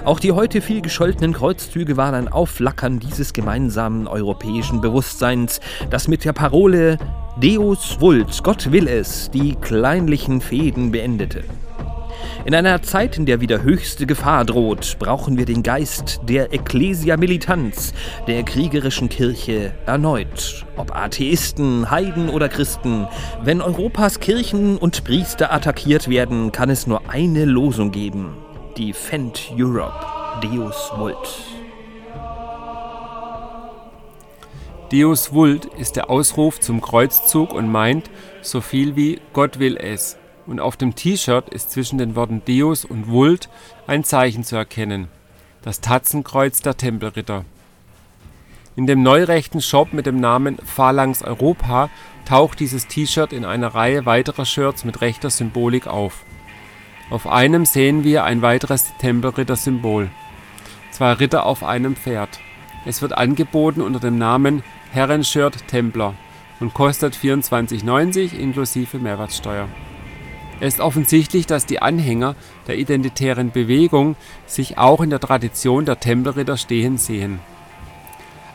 Auch 0.04 0.20
die 0.20 0.32
heute 0.32 0.60
viel 0.60 0.80
gescholtenen 0.80 1.32
Kreuzzüge 1.32 1.96
waren 1.96 2.14
ein 2.14 2.28
Aufflackern 2.28 3.00
dieses 3.00 3.32
gemeinsamen 3.32 4.06
europäischen 4.06 4.80
Bewusstseins, 4.80 5.60
das 5.90 6.08
mit 6.08 6.24
der 6.24 6.32
Parole 6.32 6.96
Deus 7.40 7.98
vult, 7.98 8.42
Gott 8.44 8.70
will 8.70 8.86
es, 8.86 9.30
die 9.30 9.56
kleinlichen 9.56 10.40
Fäden 10.40 10.92
beendete. 10.92 11.44
In 12.44 12.54
einer 12.54 12.82
Zeit, 12.82 13.16
in 13.18 13.26
der 13.26 13.40
wieder 13.40 13.62
höchste 13.62 14.06
Gefahr 14.06 14.44
droht, 14.44 14.96
brauchen 14.98 15.38
wir 15.38 15.44
den 15.44 15.62
Geist 15.62 16.20
der 16.28 16.52
Ecclesia 16.52 17.16
Militanz, 17.16 17.92
der 18.26 18.42
kriegerischen 18.42 19.08
Kirche, 19.08 19.74
erneut. 19.86 20.66
Ob 20.76 20.96
Atheisten, 20.96 21.90
Heiden 21.90 22.28
oder 22.28 22.48
Christen, 22.48 23.06
wenn 23.42 23.60
Europas 23.60 24.20
Kirchen 24.20 24.76
und 24.76 25.04
Priester 25.04 25.52
attackiert 25.52 26.08
werden, 26.08 26.50
kann 26.50 26.70
es 26.70 26.86
nur 26.86 27.08
eine 27.08 27.44
Losung 27.44 27.92
geben. 27.92 28.36
Defend 28.76 29.52
Europe. 29.56 30.06
Deus 30.42 30.90
Vult. 30.96 31.16
Deus 34.90 35.32
Vult 35.32 35.66
ist 35.78 35.96
der 35.96 36.10
Ausruf 36.10 36.58
zum 36.58 36.80
Kreuzzug 36.80 37.52
und 37.52 37.70
meint 37.70 38.10
so 38.40 38.60
viel 38.60 38.96
wie 38.96 39.20
Gott 39.32 39.58
will 39.58 39.76
es 39.76 40.18
und 40.46 40.60
auf 40.60 40.76
dem 40.76 40.94
T-Shirt 40.94 41.48
ist 41.50 41.70
zwischen 41.70 41.98
den 41.98 42.16
Worten 42.16 42.42
Deus 42.46 42.84
und 42.84 43.08
Vult 43.08 43.48
ein 43.86 44.04
Zeichen 44.04 44.44
zu 44.44 44.56
erkennen, 44.56 45.08
das 45.62 45.80
Tatzenkreuz 45.80 46.60
der 46.60 46.76
Tempelritter. 46.76 47.44
In 48.74 48.86
dem 48.86 49.02
neurechten 49.02 49.60
Shop 49.60 49.92
mit 49.92 50.06
dem 50.06 50.18
Namen 50.18 50.56
Phalanx 50.58 51.22
Europa 51.22 51.90
taucht 52.24 52.60
dieses 52.60 52.86
T-Shirt 52.86 53.32
in 53.32 53.44
einer 53.44 53.74
Reihe 53.74 54.06
weiterer 54.06 54.46
Shirts 54.46 54.84
mit 54.84 55.00
rechter 55.00 55.28
Symbolik 55.28 55.86
auf. 55.86 56.24
Auf 57.10 57.26
einem 57.26 57.66
sehen 57.66 58.04
wir 58.04 58.24
ein 58.24 58.40
weiteres 58.40 58.96
Tempelritter-Symbol. 58.98 60.08
Zwei 60.90 61.12
Ritter 61.12 61.44
auf 61.44 61.62
einem 61.62 61.96
Pferd. 61.96 62.40
Es 62.86 63.02
wird 63.02 63.12
angeboten 63.12 63.82
unter 63.82 64.00
dem 64.00 64.16
Namen 64.16 64.62
Herrenshirt 64.92 65.68
Templer 65.68 66.14
und 66.60 66.72
kostet 66.72 67.14
24,90 67.14 68.34
inklusive 68.34 68.98
Mehrwertsteuer. 68.98 69.68
Es 70.60 70.74
ist 70.74 70.80
offensichtlich, 70.80 71.46
dass 71.46 71.66
die 71.66 71.82
Anhänger 71.82 72.36
der 72.66 72.78
identitären 72.78 73.50
Bewegung 73.50 74.16
sich 74.46 74.78
auch 74.78 75.00
in 75.00 75.10
der 75.10 75.20
Tradition 75.20 75.84
der 75.84 75.98
Tempelritter 75.98 76.56
stehen 76.56 76.98
sehen. 76.98 77.40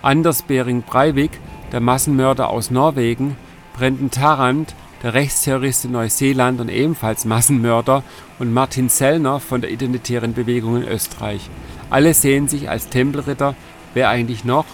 Anders 0.02 0.42
Bering 0.44 0.84
Breivik, 0.84 1.32
der 1.72 1.82
Massenmörder 1.82 2.50
aus 2.50 2.72
Norwegen, 2.72 3.36
Brendan 3.74 4.10
Tarrant, 4.10 4.74
der 5.04 5.14
Rechtsterrorist 5.14 5.86
in 5.86 5.92
Neuseeland 5.92 6.62
und 6.62 6.70
ebenfalls 6.70 7.26
Massenmörder, 7.26 8.04
und 8.40 8.54
Martin 8.54 8.90
Sellner 8.90 9.40
von 9.40 9.62
der 9.62 9.72
identitären 9.72 10.34
Bewegung 10.34 10.78
in 10.78 10.88
Österreich. 10.88 11.50
Alle 11.90 12.14
sehen 12.14 12.48
sich 12.48 12.70
als 12.70 12.90
Tempelritter. 12.90 13.56
Wer 13.94 14.10
eigentlich 14.10 14.46
noch? 14.46 14.66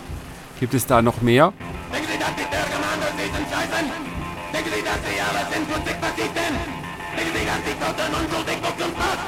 Gibt 0.60 0.74
es 0.74 0.86
da 0.86 1.02
noch 1.02 1.22
mehr? 1.22 1.54
Denken 1.92 2.08
Sie, 2.12 2.20
dass 2.20 2.36
die 2.36 2.44
Bürgermänner 2.44 3.12
diesen 3.18 3.46
Scheißen? 3.52 3.90
Denken 4.54 4.70
Sie, 4.76 4.84
dass 4.84 5.00
Sie 5.04 5.58
in 5.58 5.66
Politik 5.66 5.96
verzichten? 5.96 6.03
Legen 7.54 7.66
Sie 7.66 7.76
ganz 7.80 7.96
die 7.96 8.02
Toten 8.02 8.14
unschuldig 8.16 8.58
auf 8.64 8.78
zum 8.78 8.96
Fass! 8.96 9.20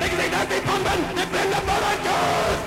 Legen 0.00 0.16
Sie 0.20 0.30
ganz 0.30 0.48
die 0.50 0.60
Bomben, 0.66 1.00
die 1.16 1.26
Blinde 1.26 1.60
vor 1.64 1.80
euch 1.90 2.04
aus! 2.10 2.60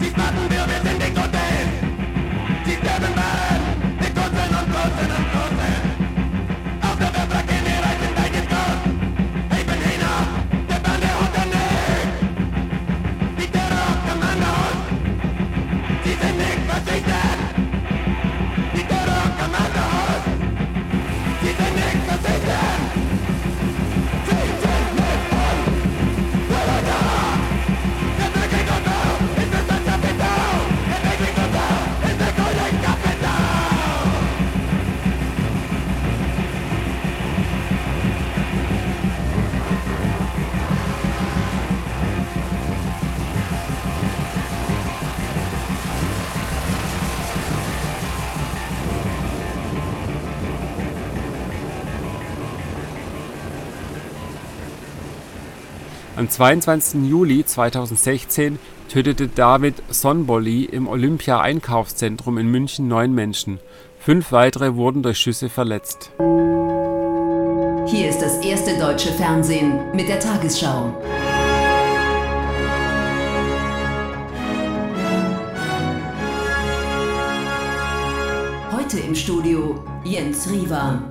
Sie 0.00 0.08
sparten 0.10 0.50
wir, 0.50 0.66
wir 0.66 0.80
sind 0.82 1.03
Am 56.24 56.30
22. 56.30 57.02
Juli 57.06 57.44
2016 57.44 58.58
tötete 58.88 59.28
David 59.28 59.74
Sonbolli 59.90 60.64
im 60.64 60.88
Olympia-Einkaufszentrum 60.88 62.38
in 62.38 62.50
München 62.50 62.88
neun 62.88 63.14
Menschen. 63.14 63.60
Fünf 63.98 64.32
weitere 64.32 64.74
wurden 64.74 65.02
durch 65.02 65.18
Schüsse 65.18 65.50
verletzt 65.50 66.12
Hier 66.18 68.08
ist 68.08 68.22
das 68.22 68.38
erste 68.38 68.78
deutsche 68.78 69.12
Fernsehen 69.12 69.94
mit 69.94 70.08
der 70.08 70.18
Tagesschau. 70.18 70.94
Heute 78.72 78.98
im 79.00 79.14
Studio 79.14 79.84
Jens 80.04 80.48
Riva. 80.50 81.02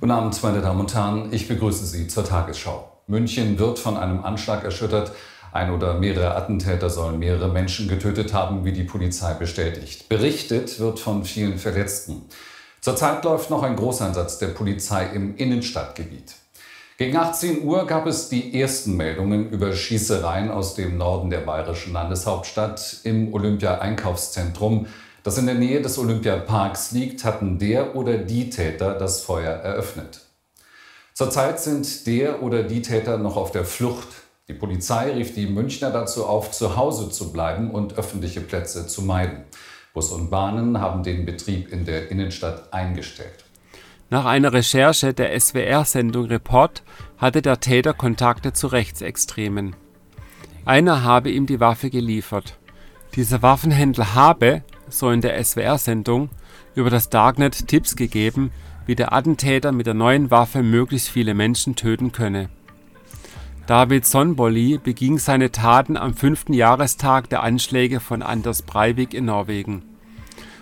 Guten 0.00 0.10
Abend, 0.10 0.42
meine 0.42 0.60
Damen 0.60 0.80
und 0.80 0.92
Herren. 0.92 1.32
Ich 1.32 1.46
begrüße 1.46 1.86
Sie 1.86 2.08
zur 2.08 2.24
Tagesschau. 2.24 2.95
München 3.08 3.60
wird 3.60 3.78
von 3.78 3.96
einem 3.96 4.24
Anschlag 4.24 4.64
erschüttert. 4.64 5.12
Ein 5.52 5.70
oder 5.70 5.94
mehrere 5.94 6.34
Attentäter 6.34 6.90
sollen 6.90 7.20
mehrere 7.20 7.48
Menschen 7.48 7.86
getötet 7.86 8.34
haben, 8.34 8.64
wie 8.64 8.72
die 8.72 8.82
Polizei 8.82 9.32
bestätigt. 9.34 10.08
Berichtet 10.08 10.80
wird 10.80 10.98
von 10.98 11.24
vielen 11.24 11.58
Verletzten. 11.58 12.22
Zurzeit 12.80 13.24
läuft 13.24 13.48
noch 13.48 13.62
ein 13.62 13.76
Großeinsatz 13.76 14.38
der 14.38 14.48
Polizei 14.48 15.06
im 15.14 15.36
Innenstadtgebiet. 15.36 16.34
Gegen 16.98 17.16
18 17.16 17.62
Uhr 17.62 17.86
gab 17.86 18.06
es 18.06 18.28
die 18.28 18.60
ersten 18.60 18.96
Meldungen 18.96 19.50
über 19.50 19.72
Schießereien 19.72 20.50
aus 20.50 20.74
dem 20.74 20.98
Norden 20.98 21.30
der 21.30 21.40
bayerischen 21.40 21.92
Landeshauptstadt 21.92 23.02
im 23.04 23.32
Olympia-Einkaufszentrum, 23.32 24.88
das 25.22 25.38
in 25.38 25.46
der 25.46 25.54
Nähe 25.54 25.80
des 25.80 25.96
Olympiaparks 25.96 26.90
liegt, 26.90 27.24
hatten 27.24 27.60
der 27.60 27.94
oder 27.94 28.18
die 28.18 28.50
Täter 28.50 28.94
das 28.94 29.20
Feuer 29.20 29.52
eröffnet. 29.52 30.25
Zurzeit 31.16 31.58
sind 31.58 32.06
der 32.06 32.42
oder 32.42 32.62
die 32.62 32.82
Täter 32.82 33.16
noch 33.16 33.38
auf 33.38 33.50
der 33.50 33.64
Flucht. 33.64 34.06
Die 34.48 34.52
Polizei 34.52 35.14
rief 35.14 35.34
die 35.34 35.46
Münchner 35.46 35.90
dazu 35.90 36.26
auf, 36.26 36.50
zu 36.50 36.76
Hause 36.76 37.08
zu 37.08 37.32
bleiben 37.32 37.70
und 37.70 37.96
öffentliche 37.96 38.42
Plätze 38.42 38.86
zu 38.86 39.00
meiden. 39.00 39.44
Bus 39.94 40.12
und 40.12 40.28
Bahnen 40.28 40.78
haben 40.78 41.02
den 41.02 41.24
Betrieb 41.24 41.72
in 41.72 41.86
der 41.86 42.10
Innenstadt 42.10 42.70
eingestellt. 42.74 43.46
Nach 44.10 44.26
einer 44.26 44.52
Recherche 44.52 45.14
der 45.14 45.40
SWR-Sendung 45.40 46.26
Report 46.26 46.82
hatte 47.16 47.40
der 47.40 47.60
Täter 47.60 47.94
Kontakte 47.94 48.52
zu 48.52 48.66
Rechtsextremen. 48.66 49.74
Einer 50.66 51.02
habe 51.02 51.30
ihm 51.30 51.46
die 51.46 51.60
Waffe 51.60 51.88
geliefert. 51.88 52.58
Dieser 53.14 53.40
Waffenhändler 53.40 54.14
habe, 54.14 54.64
so 54.90 55.08
in 55.10 55.22
der 55.22 55.42
SWR-Sendung, 55.42 56.28
über 56.74 56.90
das 56.90 57.08
Darknet 57.08 57.68
Tipps 57.68 57.96
gegeben, 57.96 58.52
wie 58.86 58.94
der 58.94 59.12
Attentäter 59.12 59.72
mit 59.72 59.86
der 59.86 59.94
neuen 59.94 60.30
Waffe 60.30 60.62
möglichst 60.62 61.08
viele 61.08 61.34
Menschen 61.34 61.76
töten 61.76 62.12
könne. 62.12 62.48
David 63.66 64.06
Sonbolli 64.06 64.78
beging 64.78 65.18
seine 65.18 65.50
Taten 65.50 65.96
am 65.96 66.14
fünften 66.14 66.52
Jahrestag 66.52 67.28
der 67.28 67.42
Anschläge 67.42 67.98
von 67.98 68.22
Anders 68.22 68.62
Breivik 68.62 69.12
in 69.12 69.24
Norwegen. 69.24 69.82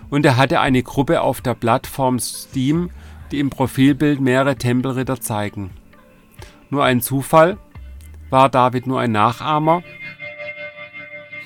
Und 0.09 0.25
er 0.25 0.37
hatte 0.37 0.59
eine 0.59 0.81
Gruppe 0.81 1.21
auf 1.21 1.41
der 1.41 1.53
Plattform 1.53 2.17
Steam, 2.19 2.89
die 3.31 3.39
im 3.39 3.51
Profilbild 3.51 4.21
mehrere 4.21 4.55
Tempelritter 4.55 5.21
zeigen. 5.21 5.69
Nur 6.71 6.83
ein 6.83 7.01
Zufall? 7.01 7.57
War 8.31 8.49
David 8.49 8.87
nur 8.87 8.99
ein 8.99 9.11
Nachahmer? 9.11 9.83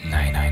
Nein, 0.10 0.32
nein, 0.32 0.49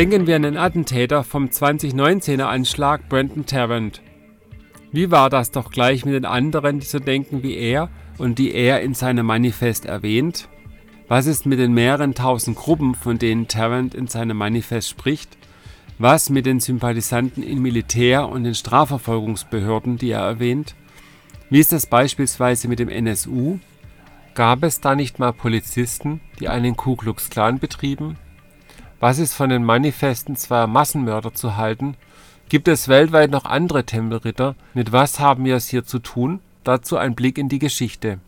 Denken 0.00 0.26
wir 0.26 0.36
an 0.36 0.44
den 0.44 0.56
Attentäter 0.56 1.24
vom 1.24 1.48
2019er 1.48 2.44
Anschlag 2.44 3.06
Brandon 3.10 3.44
Tarrant. 3.44 4.00
Wie 4.92 5.10
war 5.10 5.28
das 5.28 5.50
doch 5.50 5.70
gleich 5.70 6.06
mit 6.06 6.14
den 6.14 6.24
anderen, 6.24 6.80
die 6.80 6.86
so 6.86 6.98
denken 6.98 7.42
wie 7.42 7.54
er 7.54 7.90
und 8.16 8.38
die 8.38 8.54
er 8.54 8.80
in 8.80 8.94
seinem 8.94 9.26
Manifest 9.26 9.84
erwähnt? 9.84 10.48
Was 11.06 11.26
ist 11.26 11.44
mit 11.44 11.58
den 11.58 11.74
mehreren 11.74 12.14
tausend 12.14 12.56
Gruppen, 12.56 12.94
von 12.94 13.18
denen 13.18 13.46
Tarrant 13.46 13.94
in 13.94 14.06
seinem 14.06 14.38
Manifest 14.38 14.88
spricht? 14.88 15.36
Was 15.98 16.30
mit 16.30 16.46
den 16.46 16.60
Sympathisanten 16.60 17.42
in 17.42 17.60
Militär- 17.60 18.26
und 18.26 18.44
den 18.44 18.54
Strafverfolgungsbehörden, 18.54 19.98
die 19.98 20.12
er 20.12 20.22
erwähnt? 20.22 20.76
Wie 21.50 21.60
ist 21.60 21.72
das 21.72 21.84
beispielsweise 21.84 22.68
mit 22.68 22.78
dem 22.78 22.88
NSU? 22.88 23.58
Gab 24.32 24.62
es 24.62 24.80
da 24.80 24.94
nicht 24.94 25.18
mal 25.18 25.34
Polizisten, 25.34 26.22
die 26.38 26.48
einen 26.48 26.74
Ku 26.74 26.96
Klux 26.96 27.28
Klan 27.28 27.58
betrieben? 27.58 28.16
Was 29.00 29.18
ist 29.18 29.32
von 29.32 29.48
den 29.48 29.64
Manifesten 29.64 30.36
zweier 30.36 30.66
Massenmörder 30.66 31.32
zu 31.32 31.56
halten? 31.56 31.96
Gibt 32.50 32.68
es 32.68 32.86
weltweit 32.86 33.30
noch 33.30 33.46
andere 33.46 33.86
Tempelritter? 33.86 34.56
Mit 34.74 34.92
was 34.92 35.18
haben 35.18 35.46
wir 35.46 35.56
es 35.56 35.68
hier 35.68 35.86
zu 35.86 36.00
tun? 36.00 36.40
Dazu 36.64 36.98
ein 36.98 37.14
Blick 37.14 37.38
in 37.38 37.48
die 37.48 37.58
Geschichte. 37.58 38.18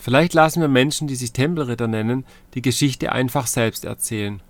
Vielleicht 0.00 0.34
lassen 0.34 0.60
wir 0.60 0.66
Menschen, 0.66 1.06
die 1.06 1.14
sich 1.14 1.32
Tempelritter 1.32 1.86
nennen, 1.86 2.24
die 2.54 2.62
Geschichte 2.62 3.12
einfach 3.12 3.46
selbst 3.46 3.84
erzählen. 3.84 4.42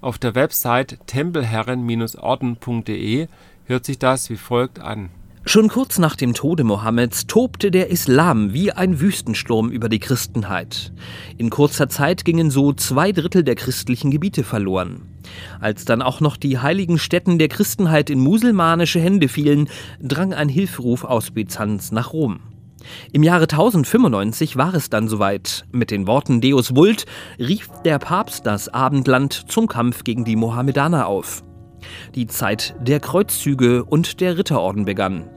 Auf 0.00 0.18
der 0.18 0.34
Website 0.34 0.98
tempelherren-orden.de 1.06 3.28
hört 3.66 3.84
sich 3.84 4.00
das 4.00 4.30
wie 4.30 4.36
folgt 4.36 4.80
an. 4.80 5.10
Schon 5.44 5.68
kurz 5.68 5.98
nach 5.98 6.16
dem 6.16 6.34
Tode 6.34 6.64
Mohammeds 6.64 7.28
tobte 7.28 7.70
der 7.70 7.90
Islam 7.90 8.52
wie 8.52 8.72
ein 8.72 9.00
Wüstensturm 9.00 9.70
über 9.70 9.88
die 9.88 10.00
Christenheit. 10.00 10.90
In 11.38 11.50
kurzer 11.50 11.88
Zeit 11.88 12.24
gingen 12.24 12.50
so 12.50 12.72
zwei 12.72 13.12
Drittel 13.12 13.44
der 13.44 13.54
christlichen 13.54 14.10
Gebiete 14.10 14.42
verloren. 14.42 15.09
Als 15.60 15.84
dann 15.84 16.02
auch 16.02 16.20
noch 16.20 16.36
die 16.36 16.58
heiligen 16.58 16.98
Stätten 16.98 17.38
der 17.38 17.48
Christenheit 17.48 18.10
in 18.10 18.20
muselmanische 18.20 19.00
Hände 19.00 19.28
fielen, 19.28 19.68
drang 20.00 20.32
ein 20.32 20.48
Hilferuf 20.48 21.04
aus 21.04 21.30
Byzanz 21.30 21.92
nach 21.92 22.12
Rom. 22.12 22.40
Im 23.12 23.22
Jahre 23.22 23.44
1095 23.44 24.56
war 24.56 24.74
es 24.74 24.90
dann 24.90 25.08
soweit. 25.08 25.66
Mit 25.70 25.90
den 25.90 26.06
Worten 26.06 26.40
Deus 26.40 26.74
Vult 26.74 27.06
rief 27.38 27.68
der 27.84 27.98
Papst 27.98 28.46
das 28.46 28.68
Abendland 28.68 29.50
zum 29.50 29.68
Kampf 29.68 30.04
gegen 30.04 30.24
die 30.24 30.36
Mohammedaner 30.36 31.06
auf. 31.06 31.42
Die 32.14 32.26
Zeit 32.26 32.74
der 32.80 33.00
Kreuzzüge 33.00 33.84
und 33.84 34.20
der 34.20 34.38
Ritterorden 34.38 34.84
begann. 34.84 35.28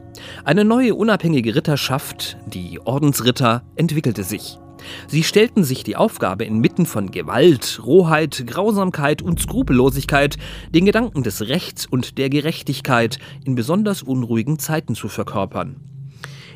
Eine 0.46 0.64
neue 0.64 0.96
unabhängige 0.96 1.56
Ritterschaft, 1.56 2.38
die 2.46 2.80
Ordensritter, 2.86 3.64
entwickelte 3.76 4.24
sich. 4.24 4.60
Sie 5.08 5.24
stellten 5.24 5.64
sich 5.64 5.84
die 5.84 5.96
Aufgabe, 5.96 6.46
inmitten 6.46 6.86
von 6.86 7.12
Gewalt, 7.12 7.82
Rohheit, 7.84 8.44
Grausamkeit 8.48 9.22
und 9.22 9.40
Skrupellosigkeit 9.40 10.38
den 10.74 10.86
Gedanken 10.86 11.24
des 11.24 11.48
Rechts 11.48 11.86
und 11.86 12.18
der 12.18 12.30
Gerechtigkeit 12.30 13.20
in 13.46 13.56
besonders 13.56 14.04
unruhigen 14.04 14.60
Zeiten 14.60 14.96
zu 14.96 15.08
verkörpern. 15.08 15.78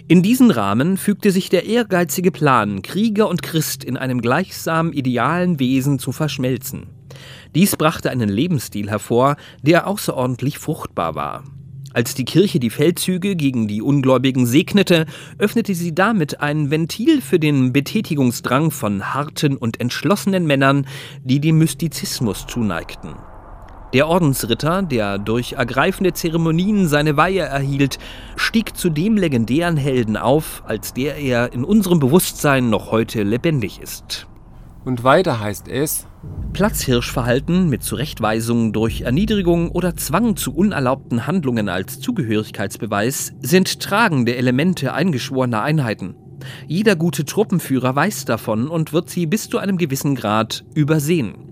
In 0.10 0.24
diesen 0.24 0.52
Rahmen 0.52 0.96
fügte 0.96 1.32
sich 1.32 1.50
der 1.50 1.66
ehrgeizige 1.66 2.32
Plan, 2.32 2.82
Krieger 2.82 3.28
und 3.28 3.42
Christ 3.44 3.84
in 3.84 3.98
einem 3.98 4.22
gleichsam 4.22 4.94
idealen 4.94 5.60
Wesen 5.60 6.00
zu 6.00 6.14
verschmelzen. 6.14 6.88
Dies 7.56 7.76
brachte 7.76 8.10
einen 8.10 8.30
Lebensstil 8.30 8.90
hervor, 8.90 9.36
der 9.64 9.86
außerordentlich 9.86 10.60
fruchtbar 10.60 11.16
war. 11.16 11.44
Als 11.94 12.14
die 12.14 12.26
Kirche 12.26 12.60
die 12.60 12.70
Feldzüge 12.70 13.36
gegen 13.36 13.68
die 13.68 13.82
Ungläubigen 13.82 14.46
segnete, 14.46 15.06
öffnete 15.38 15.74
sie 15.74 15.96
damit 15.96 16.42
ein 16.42 16.70
Ventil 16.70 17.22
für 17.22 17.40
den 17.40 17.74
Betätigungsdrang 17.74 18.72
von 18.72 19.14
harten 19.14 19.58
und 19.58 19.80
entschlossenen 19.80 20.46
Männern, 20.46 20.86
die 21.24 21.40
dem 21.40 21.58
Mystizismus 21.58 22.46
zuneigten. 22.48 23.16
Der 23.94 24.10
Ordensritter, 24.10 24.82
der 24.82 25.18
durch 25.18 25.54
ergreifende 25.54 26.12
Zeremonien 26.12 26.88
seine 26.88 27.16
Weihe 27.16 27.42
erhielt, 27.42 28.00
stieg 28.36 28.76
zu 28.76 28.90
dem 28.90 29.16
legendären 29.16 29.78
Helden 29.78 30.18
auf, 30.18 30.62
als 30.66 30.94
der 30.94 31.18
er 31.18 31.54
in 31.54 31.64
unserem 31.64 32.00
Bewusstsein 32.00 32.70
noch 32.70 32.92
heute 32.92 33.24
lebendig 33.24 33.80
ist. 33.82 34.28
Und 34.88 35.04
weiter 35.04 35.42
heißt 35.42 35.68
es, 35.68 36.08
Platzhirschverhalten 36.54 37.68
mit 37.68 37.84
Zurechtweisung 37.84 38.72
durch 38.72 39.02
Erniedrigung 39.02 39.70
oder 39.70 39.98
Zwang 39.98 40.38
zu 40.38 40.56
unerlaubten 40.56 41.28
Handlungen 41.28 41.68
als 41.68 42.00
Zugehörigkeitsbeweis 42.00 43.34
sind 43.42 43.82
tragende 43.82 44.38
Elemente 44.38 44.94
eingeschworener 44.94 45.62
Einheiten. 45.62 46.16
Jeder 46.68 46.96
gute 46.96 47.26
Truppenführer 47.26 47.98
weiß 47.98 48.24
davon 48.24 48.70
und 48.70 48.94
wird 48.94 49.10
sie 49.10 49.26
bis 49.26 49.50
zu 49.50 49.58
einem 49.58 49.78
gewissen 49.78 50.16
Grad 50.16 50.64
übersehen. 50.74 51.47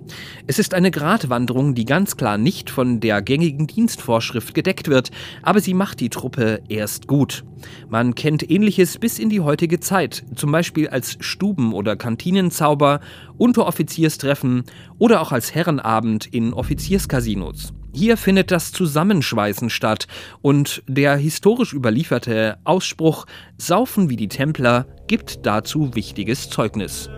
Es 0.47 0.59
ist 0.59 0.73
eine 0.73 0.91
Gratwanderung, 0.91 1.75
die 1.75 1.85
ganz 1.85 2.17
klar 2.17 2.37
nicht 2.37 2.69
von 2.69 2.99
der 2.99 3.21
gängigen 3.21 3.67
Dienstvorschrift 3.67 4.53
gedeckt 4.53 4.87
wird, 4.87 5.11
aber 5.41 5.59
sie 5.59 5.73
macht 5.73 5.99
die 5.99 6.09
Truppe 6.09 6.61
erst 6.69 7.07
gut. 7.07 7.43
Man 7.89 8.15
kennt 8.15 8.49
ähnliches 8.49 8.97
bis 8.97 9.19
in 9.19 9.29
die 9.29 9.41
heutige 9.41 9.79
Zeit, 9.79 10.23
zum 10.35 10.51
Beispiel 10.51 10.87
als 10.87 11.17
Stuben- 11.19 11.73
oder 11.73 11.95
Kantinenzauber, 11.95 12.99
Unteroffizierstreffen 13.37 14.63
oder 14.97 15.21
auch 15.21 15.31
als 15.31 15.53
Herrenabend 15.55 16.25
in 16.27 16.53
Offizierscasinos. 16.53 17.73
Hier 17.93 18.17
findet 18.17 18.51
das 18.51 18.73
Zusammenschweißen 18.73 19.69
statt 19.69 20.07
und 20.41 20.83
der 20.85 21.15
historisch 21.15 21.71
überlieferte 21.71 22.57
Ausspruch 22.65 23.25
Saufen 23.57 24.09
wie 24.09 24.17
die 24.17 24.27
Templer 24.27 24.85
gibt 25.07 25.45
dazu 25.45 25.95
wichtiges 25.95 26.49
Zeugnis. 26.49 27.09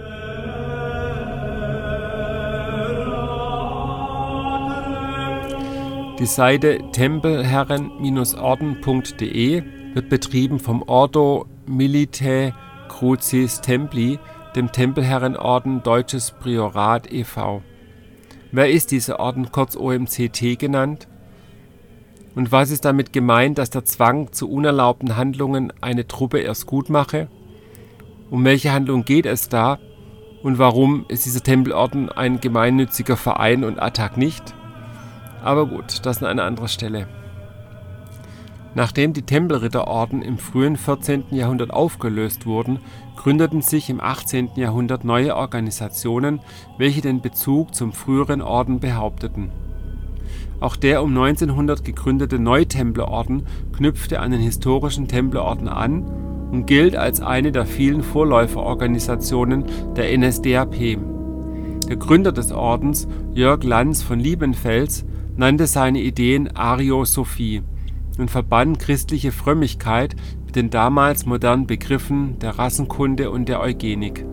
Die 6.20 6.26
Seite 6.26 6.80
tempelherren-orden.de 6.94 9.64
wird 9.94 10.10
betrieben 10.10 10.58
vom 10.58 10.82
Ordo 10.82 11.46
Militae 11.68 12.56
Crucis 12.90 13.62
Templi, 13.62 14.18
dem 14.56 14.72
Tempelherrenorden 14.72 15.84
Deutsches 15.84 16.32
Priorat 16.32 17.14
e.V. 17.14 17.62
Wer 18.52 18.72
ist 18.72 18.90
dieser 18.90 19.20
Orden, 19.20 19.52
kurz 19.52 19.78
OMCT 19.78 20.58
genannt? 20.58 21.08
Und 22.34 22.52
was 22.52 22.72
ist 22.72 22.86
damit 22.86 23.14
gemeint, 23.14 23.60
dass 23.60 23.70
der 23.70 23.86
Zwang 23.86 24.32
zu 24.32 24.50
unerlaubten 24.50 25.18
Handlungen 25.18 25.72
eine 25.82 26.08
Truppe 26.08 26.40
erst 26.40 26.66
gut 26.66 26.90
mache? 26.90 27.28
Um 28.32 28.44
welche 28.44 28.74
Handlung 28.74 29.06
geht 29.06 29.28
es 29.28 29.50
da? 29.50 29.78
Und 30.42 30.58
warum 30.58 31.06
ist 31.10 31.28
dieser 31.28 31.44
Tempelorden 31.44 32.10
ein 32.10 32.42
gemeinnütziger 32.42 33.18
Verein 33.18 33.64
und 33.64 33.80
Attac 33.80 34.18
nicht? 34.18 34.56
Aber 35.48 35.66
gut, 35.66 36.06
das 36.06 36.22
an 36.22 36.28
einer 36.28 36.44
anderen 36.44 36.68
Stelle. 36.68 37.08
Nachdem 38.76 39.14
die 39.14 39.22
Tempelritterorden 39.22 40.22
im 40.22 40.38
frühen 40.40 40.76
14. 40.76 41.24
Jahrhundert 41.32 41.72
aufgelöst 41.72 42.46
wurden, 42.46 42.80
gründeten 43.16 43.62
sich 43.62 43.90
im 43.90 44.02
18. 44.02 44.50
Jahrhundert 44.58 45.06
neue 45.06 45.38
Organisationen, 45.38 46.42
welche 46.78 47.00
den 47.00 47.22
Bezug 47.22 47.74
zum 47.74 47.94
früheren 47.94 48.42
Orden 48.42 48.82
behaupteten. 48.82 49.54
Auch 50.60 50.76
der 50.76 51.02
um 51.02 51.18
1900 51.18 51.86
gegründete 51.86 52.40
Neutemplerorden 52.40 53.48
knüpfte 53.74 54.20
an 54.20 54.32
den 54.32 54.42
historischen 54.42 55.08
Templerorden 55.08 55.70
an 55.70 56.04
und 56.52 56.66
gilt 56.66 56.98
als 56.98 57.22
eine 57.22 57.54
der 57.54 57.66
vielen 57.66 58.04
Vorläuferorganisationen 58.04 59.64
der 59.96 60.18
NSDAP. 60.18 60.98
Der 61.88 61.96
Gründer 61.96 62.34
des 62.34 62.52
Ordens, 62.52 63.08
Jörg 63.32 63.64
Lanz 63.64 64.04
von 64.04 64.20
Liebenfels, 64.20 65.06
nannte 65.38 65.68
seine 65.68 66.02
Ideen 66.02 66.56
Ariosophie 66.56 67.62
und 68.18 68.30
verband 68.32 68.80
christliche 68.80 69.32
Frömmigkeit 69.32 70.16
mit 70.46 70.56
den 70.56 70.70
damals 70.70 71.26
modernen 71.26 71.68
Begriffen 71.68 72.40
der 72.40 72.58
Rassenkunde 72.58 73.32
und 73.32 73.48
der 73.48 73.62
Eugenik. 73.62 74.26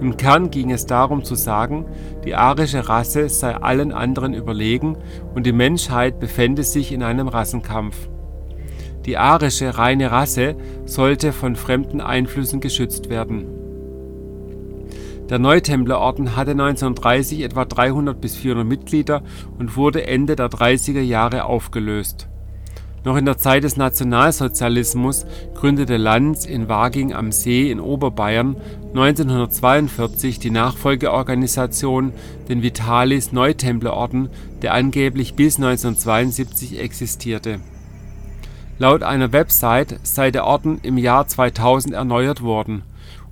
Im 0.00 0.16
Kern 0.16 0.50
ging 0.50 0.70
es 0.70 0.86
darum 0.86 1.22
zu 1.22 1.34
sagen, 1.34 1.86
die 2.24 2.34
arische 2.34 2.88
Rasse 2.88 3.28
sei 3.28 3.54
allen 3.54 3.92
anderen 3.92 4.34
überlegen 4.34 4.96
und 5.34 5.46
die 5.46 5.52
Menschheit 5.52 6.18
befände 6.18 6.64
sich 6.64 6.92
in 6.92 7.02
einem 7.02 7.28
Rassenkampf. 7.28 8.08
Die 9.06 9.18
arische 9.18 9.76
reine 9.76 10.10
Rasse 10.10 10.56
sollte 10.86 11.32
von 11.32 11.56
fremden 11.56 12.00
Einflüssen 12.00 12.60
geschützt 12.60 13.10
werden. 13.10 13.63
Der 15.30 15.38
Neutemplerorden 15.38 16.36
hatte 16.36 16.50
1930 16.50 17.40
etwa 17.40 17.64
300 17.64 18.20
bis 18.20 18.36
400 18.36 18.66
Mitglieder 18.66 19.22
und 19.58 19.76
wurde 19.76 20.06
Ende 20.06 20.36
der 20.36 20.48
30er 20.48 21.00
Jahre 21.00 21.44
aufgelöst. 21.44 22.28
Noch 23.04 23.16
in 23.16 23.24
der 23.26 23.36
Zeit 23.36 23.64
des 23.64 23.76
Nationalsozialismus 23.76 25.26
gründete 25.54 25.98
Lanz 25.98 26.46
in 26.46 26.68
Waging 26.68 27.12
am 27.12 27.32
See 27.32 27.70
in 27.70 27.80
Oberbayern 27.80 28.56
1942 28.94 30.38
die 30.38 30.50
Nachfolgeorganisation, 30.50 32.12
den 32.48 32.62
Vitalis 32.62 33.32
Neutemplerorden, 33.32 34.30
der 34.62 34.72
angeblich 34.72 35.34
bis 35.34 35.56
1972 35.56 36.80
existierte. 36.80 37.60
Laut 38.78 39.02
einer 39.02 39.32
Website 39.32 40.00
sei 40.02 40.30
der 40.30 40.46
Orden 40.46 40.80
im 40.82 40.98
Jahr 40.98 41.26
2000 41.26 41.94
erneuert 41.94 42.42
worden. 42.42 42.82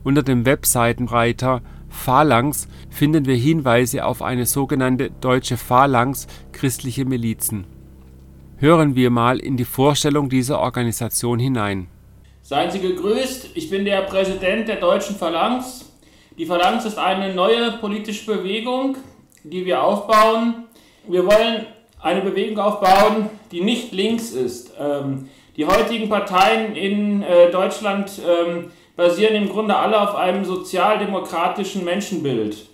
Unter 0.05 0.23
dem 0.23 0.45
Webseitenreiter 0.45 1.63
Phalanx 1.93 2.69
finden 2.91 3.27
wir 3.27 3.37
Hinweise 3.37 4.05
auf 4.05 4.23
eine 4.23 4.47
sogenannte 4.47 5.11
Deutsche 5.21 5.57
Phalanx 5.57 6.27
christliche 6.53 7.05
Milizen. 7.05 7.67
Hören 8.57 8.97
wir 8.97 9.11
mal 9.11 9.39
in 9.39 9.57
die 9.57 9.65
Vorstellung 9.65 10.29
dieser 10.29 10.61
Organisation 10.61 11.39
hinein. 11.39 11.89
Seien 12.43 12.71
Sie 12.71 12.81
gegrüßt, 12.81 13.51
ich 13.55 13.71
bin 13.71 13.85
der 13.85 14.03
Präsident 14.03 14.67
der 14.69 14.77
Deutschen 14.77 15.17
Phalanx. 15.17 15.93
Die 16.39 16.47
Phalanx 16.47 16.85
ist 16.85 16.99
eine 16.99 17.35
neue 17.35 17.73
politische 17.73 18.27
Bewegung, 18.27 18.97
die 19.45 19.65
wir 19.65 19.83
aufbauen. 19.83 20.65
Wir 21.07 21.25
wollen 21.27 21.67
eine 22.01 22.21
Bewegung 22.23 22.59
aufbauen, 22.59 23.31
die 23.53 23.61
nicht 23.61 23.93
links 23.93 24.31
ist. 24.31 24.73
Ähm, 24.79 25.29
die 25.57 25.67
heutigen 25.67 26.09
Parteien 26.09 26.75
in 26.75 27.23
äh, 27.23 27.51
Deutschland 27.51 28.11
ähm, 28.27 28.71
basieren 29.03 29.35
im 29.35 29.49
Grunde 29.49 29.75
alle 29.75 30.01
auf 30.01 30.15
einem 30.15 30.45
sozialdemokratischen 30.45 31.85
Menschenbild 31.85 32.69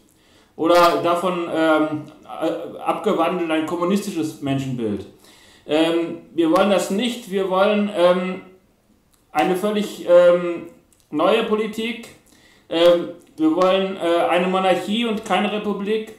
oder 0.57 1.01
davon 1.03 1.49
ähm, 1.51 2.03
äh, 2.25 2.79
abgewandelt 2.81 3.51
ein 3.51 3.65
kommunistisches 3.65 4.43
Menschenbild. 4.43 5.07
Ähm, 5.67 6.19
wir 6.35 6.51
wollen 6.51 6.69
das 6.69 6.91
nicht, 6.91 7.31
wir 7.31 7.49
wollen 7.49 7.91
ähm, 7.97 8.43
eine 9.33 9.57
völlig 9.57 10.07
ähm, 10.07 10.67
neue 11.11 11.45
Politik, 11.45 12.09
ähm, 12.69 13.09
wir 13.39 13.57
wollen 13.57 13.97
äh, 13.97 14.27
eine 14.29 14.49
Monarchie 14.49 15.07
und 15.07 15.25
keine 15.25 15.51
Republik. 15.51 16.13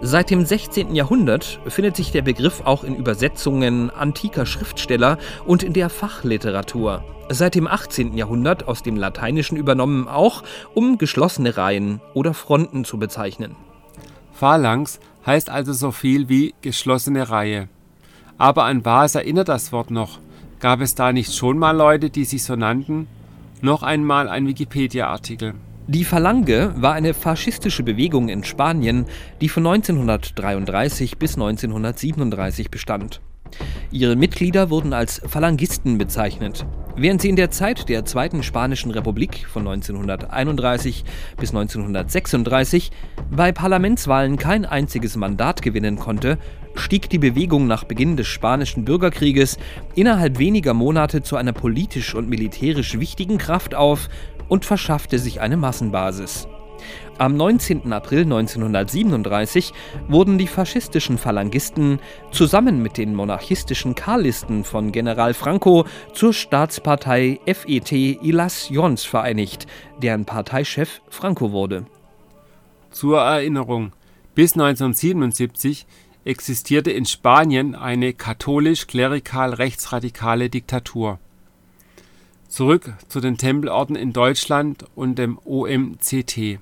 Seit 0.03 0.31
dem 0.31 0.44
16. 0.44 0.79
19. 0.79 0.94
Jahrhundert 0.94 1.61
findet 1.66 1.97
sich 1.97 2.12
der 2.12 2.23
Begriff 2.23 2.62
auch 2.64 2.85
in 2.85 2.94
Übersetzungen 2.94 3.90
antiker 3.90 4.47
Schriftsteller 4.47 5.18
und 5.44 5.62
in 5.62 5.73
der 5.73 5.90
Fachliteratur. 5.90 7.05
Seit 7.31 7.55
dem 7.55 7.66
18. 7.66 8.16
Jahrhundert 8.16 8.68
aus 8.68 8.83
dem 8.83 8.97
Lateinischen 8.97 9.57
übernommen 9.57 10.09
auch, 10.09 10.44
um 10.75 10.97
geschlossene 10.97 11.57
Reihen 11.57 12.01
oder 12.14 12.33
Fronten 12.33 12.85
zu 12.85 12.99
bezeichnen. 12.99 13.57
Phalanx 14.33 15.01
heißt 15.27 15.51
also 15.51 15.73
so 15.73 15.90
viel 15.90 16.29
wie 16.29 16.55
geschlossene 16.62 17.29
Reihe. 17.29 17.68
Aber 18.38 18.64
an 18.64 18.85
was 18.85 19.14
erinnert 19.14 19.49
das 19.49 19.73
Wort 19.73 19.90
noch? 19.90 20.21
Gab 20.61 20.81
es 20.81 20.94
da 20.94 21.12
nicht 21.12 21.35
schon 21.35 21.59
mal 21.59 21.77
Leute, 21.77 22.09
die 22.09 22.25
sich 22.25 22.44
so 22.44 22.57
nannten? 22.57 23.09
Noch 23.61 23.83
einmal 23.83 24.29
ein 24.29 24.47
Wikipedia-Artikel. 24.47 25.55
Die 25.90 26.05
Phalange 26.05 26.74
war 26.77 26.92
eine 26.92 27.14
faschistische 27.14 27.83
Bewegung 27.83 28.29
in 28.29 28.44
Spanien, 28.44 29.07
die 29.40 29.48
von 29.48 29.66
1933 29.66 31.16
bis 31.16 31.37
1937 31.37 32.70
bestand. 32.70 33.22
Ihre 33.90 34.14
Mitglieder 34.14 34.68
wurden 34.68 34.92
als 34.92 35.22
Phalangisten 35.27 35.96
bezeichnet. 35.96 36.66
Während 36.94 37.22
sie 37.22 37.31
in 37.31 37.37
der 37.37 37.51
Zeit 37.51 37.88
der 37.88 38.05
Zweiten 38.05 38.42
Spanischen 38.42 38.90
Republik 38.90 39.46
von 39.46 39.66
1931 39.66 41.05
bis 41.38 41.51
1936 41.55 42.90
bei 43.31 43.51
Parlamentswahlen 43.51 44.37
kein 44.37 44.66
einziges 44.66 45.16
Mandat 45.16 45.62
gewinnen 45.62 45.98
konnte, 45.98 46.37
stieg 46.74 47.09
die 47.09 47.18
Bewegung 47.18 47.66
nach 47.66 47.85
Beginn 47.85 48.18
des 48.18 48.27
Spanischen 48.27 48.85
Bürgerkrieges 48.85 49.57
innerhalb 49.94 50.38
weniger 50.38 50.74
Monate 50.74 51.22
zu 51.22 51.37
einer 51.37 51.53
politisch 51.53 52.14
und 52.14 52.29
militärisch 52.29 52.98
wichtigen 53.01 53.38
Kraft 53.38 53.74
auf 53.74 54.11
und 54.49 54.65
verschaffte 54.65 55.19
sich 55.19 55.41
eine 55.41 55.57
Massenbasis. 55.57 56.47
Am 57.19 57.37
19. 57.37 57.93
April 57.93 58.23
1937 58.23 59.73
wurden 60.07 60.39
die 60.39 60.47
faschistischen 60.47 61.19
Phalangisten 61.19 61.99
zusammen 62.31 62.81
mit 62.81 62.97
den 62.97 63.13
monarchistischen 63.15 63.97
Karlisten 63.97 64.63
von 64.63 64.93
General 64.93 65.35
Franco 65.35 65.85
zur 66.13 66.33
Staatspartei 66.33 67.41
FET 67.45 67.91
Ilas 67.93 68.69
Jons 68.69 69.05
vereinigt, 69.05 69.67
deren 70.01 70.27
Parteichef 70.27 71.01
Franco 71.09 71.51
wurde. 71.51 71.87
Zur 72.93 73.21
Erinnerung, 73.21 73.93
bis 74.37 74.53
1977 74.53 75.89
existierte 76.25 76.93
in 76.93 77.05
Spanien 77.05 77.75
eine 77.75 78.13
katholisch-klerikal-rechtsradikale 78.13 80.51
Diktatur. 80.51 81.19
Zurück 82.49 82.95
zu 83.09 83.21
den 83.21 83.37
Tempelorden 83.37 83.95
in 83.95 84.13
Deutschland 84.15 84.87
und 84.95 85.19
dem 85.19 85.39
OMCT. 85.45 86.59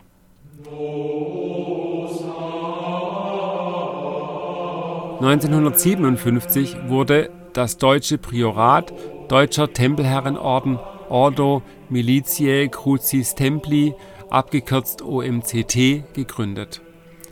1957 5.20 6.76
wurde 6.88 7.30
das 7.52 7.78
Deutsche 7.78 8.18
Priorat 8.18 8.92
Deutscher 9.28 9.72
Tempelherrenorden 9.72 10.78
Ordo 11.08 11.62
Militiae 11.88 12.68
Crucis 12.68 13.34
Templi, 13.34 13.94
abgekürzt 14.28 15.02
OMCT, 15.02 16.14
gegründet. 16.14 16.80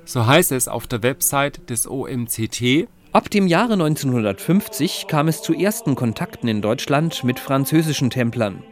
So 0.04 0.26
heißt 0.26 0.52
es 0.52 0.68
auf 0.68 0.86
der 0.86 1.02
Website 1.02 1.68
des 1.70 1.88
OMCT 1.88 2.88
Ab 3.14 3.30
dem 3.30 3.46
Jahre 3.46 3.74
1950 3.74 5.06
kam 5.06 5.28
es 5.28 5.40
zu 5.40 5.54
ersten 5.54 5.94
Kontakten 5.94 6.48
in 6.48 6.60
Deutschland 6.60 7.22
mit 7.22 7.38
französischen 7.38 8.10
Templern. 8.10 8.64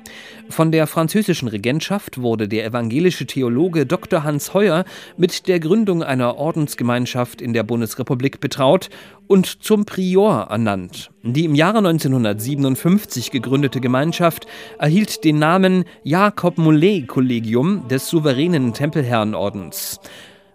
Von 0.49 0.73
der 0.73 0.89
französischen 0.89 1.47
Regentschaft 1.47 2.21
wurde 2.21 2.49
der 2.49 2.65
evangelische 2.65 3.25
Theologe 3.25 3.87
Dr. 3.87 4.25
Hans 4.25 4.53
Heuer 4.53 4.85
mit 5.17 5.47
der 5.47 5.61
Gründung 5.61 6.03
einer 6.03 6.39
Ordensgemeinschaft 6.39 7.41
in 7.41 7.53
der 7.53 7.63
Bundesrepublik 7.63 8.41
betraut 8.41 8.91
und 9.29 9.63
zum 9.63 9.85
Prior 9.85 10.49
ernannt. 10.51 11.13
Die 11.23 11.45
im 11.45 11.55
Jahre 11.55 11.79
1957 11.79 13.31
gegründete 13.31 13.81
Gemeinschaft 13.81 14.49
erhielt 14.77 15.23
den 15.23 15.39
Namen 15.39 15.85
Jakob 16.03 16.59
Mollet 16.59 17.07
Kollegium 17.07 17.87
des 17.87 18.09
souveränen 18.09 18.75
Tempelherrenordens. 18.75 20.01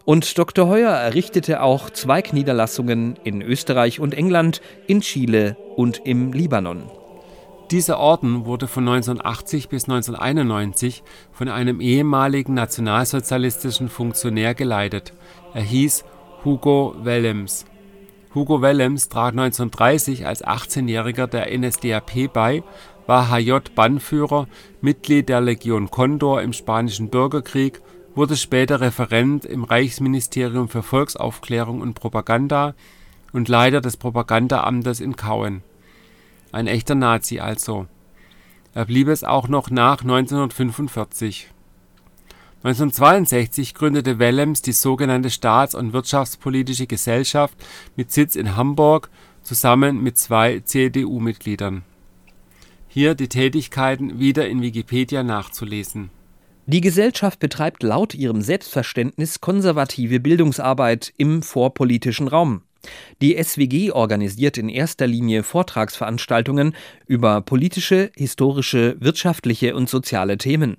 Und 0.08 0.38
Dr. 0.38 0.70
Heuer 0.70 0.92
errichtete 0.92 1.62
auch 1.62 1.90
Zweigniederlassungen 1.90 3.20
in 3.26 3.42
Österreich 3.42 4.00
und 4.00 4.14
England, 4.14 4.62
in 4.88 5.02
Chile 5.02 5.58
und 5.76 6.00
im 6.06 6.32
Libanon. 6.32 6.84
Dieser 7.72 8.00
Orden 8.00 8.46
wurde 8.46 8.70
von 8.70 8.88
1980 8.88 9.68
bis 9.68 9.84
1991 9.84 11.04
von 11.34 11.50
einem 11.50 11.82
ehemaligen 11.82 12.54
nationalsozialistischen 12.54 13.90
Funktionär 13.90 14.56
geleitet. 14.56 15.12
Er 15.54 15.64
hieß 15.64 16.06
Hugo 16.46 16.96
Wellems. 17.04 17.66
Hugo 18.34 18.62
Wellems 18.62 19.10
trat 19.10 19.34
1930 19.34 20.26
als 20.26 20.42
18-Jähriger 20.42 21.28
der 21.28 21.52
NSDAP 21.52 22.32
bei, 22.32 22.64
war 23.08 23.30
HJ-Bannführer, 23.30 24.48
Mitglied 24.80 25.28
der 25.28 25.42
Legion 25.42 25.92
Condor 25.92 26.42
im 26.42 26.54
Spanischen 26.54 27.10
Bürgerkrieg 27.10 27.82
wurde 28.18 28.36
später 28.36 28.82
Referent 28.82 29.46
im 29.46 29.64
Reichsministerium 29.64 30.70
für 30.70 30.82
Volksaufklärung 30.82 31.82
und 31.82 31.94
Propaganda 31.94 32.74
und 33.32 33.48
Leiter 33.48 33.80
des 33.80 33.96
Propagandaamtes 33.96 35.00
in 35.02 35.16
Cauen. 35.16 35.62
Ein 36.52 36.66
echter 36.66 36.96
Nazi 36.96 37.40
also. 37.40 37.86
Er 38.74 38.86
blieb 38.86 39.08
es 39.08 39.24
auch 39.24 39.48
noch 39.48 39.70
nach 39.70 40.02
1945. 40.02 41.52
1962 42.64 43.76
gründete 43.76 44.18
Wellems 44.18 44.64
die 44.64 44.72
sogenannte 44.72 45.30
Staats 45.30 45.76
und 45.76 45.94
Wirtschaftspolitische 45.94 46.88
Gesellschaft 46.88 47.56
mit 47.96 48.12
Sitz 48.12 48.36
in 48.36 48.56
Hamburg 48.56 49.12
zusammen 49.44 50.02
mit 50.02 50.18
zwei 50.18 50.62
CDU-Mitgliedern. 50.62 51.84
Hier 52.88 53.14
die 53.14 53.30
Tätigkeiten 53.30 54.18
wieder 54.18 54.50
in 54.50 54.64
Wikipedia 54.64 55.22
nachzulesen 55.22 56.10
die 56.68 56.82
Gesellschaft 56.82 57.40
betreibt 57.40 57.82
laut 57.82 58.14
ihrem 58.14 58.42
Selbstverständnis 58.42 59.40
konservative 59.40 60.20
Bildungsarbeit 60.20 61.14
im 61.16 61.42
vorpolitischen 61.42 62.28
Raum. 62.28 62.62
Die 63.22 63.42
SWG 63.42 63.92
organisiert 63.92 64.58
in 64.58 64.68
erster 64.68 65.08
Linie 65.08 65.44
Vortragsveranstaltungen 65.44 66.76
über 67.06 67.40
politische, 67.40 68.12
historische, 68.18 68.98
wirtschaftliche 69.00 69.76
und 69.76 69.90
soziale 69.90 70.38
Themen. 70.38 70.76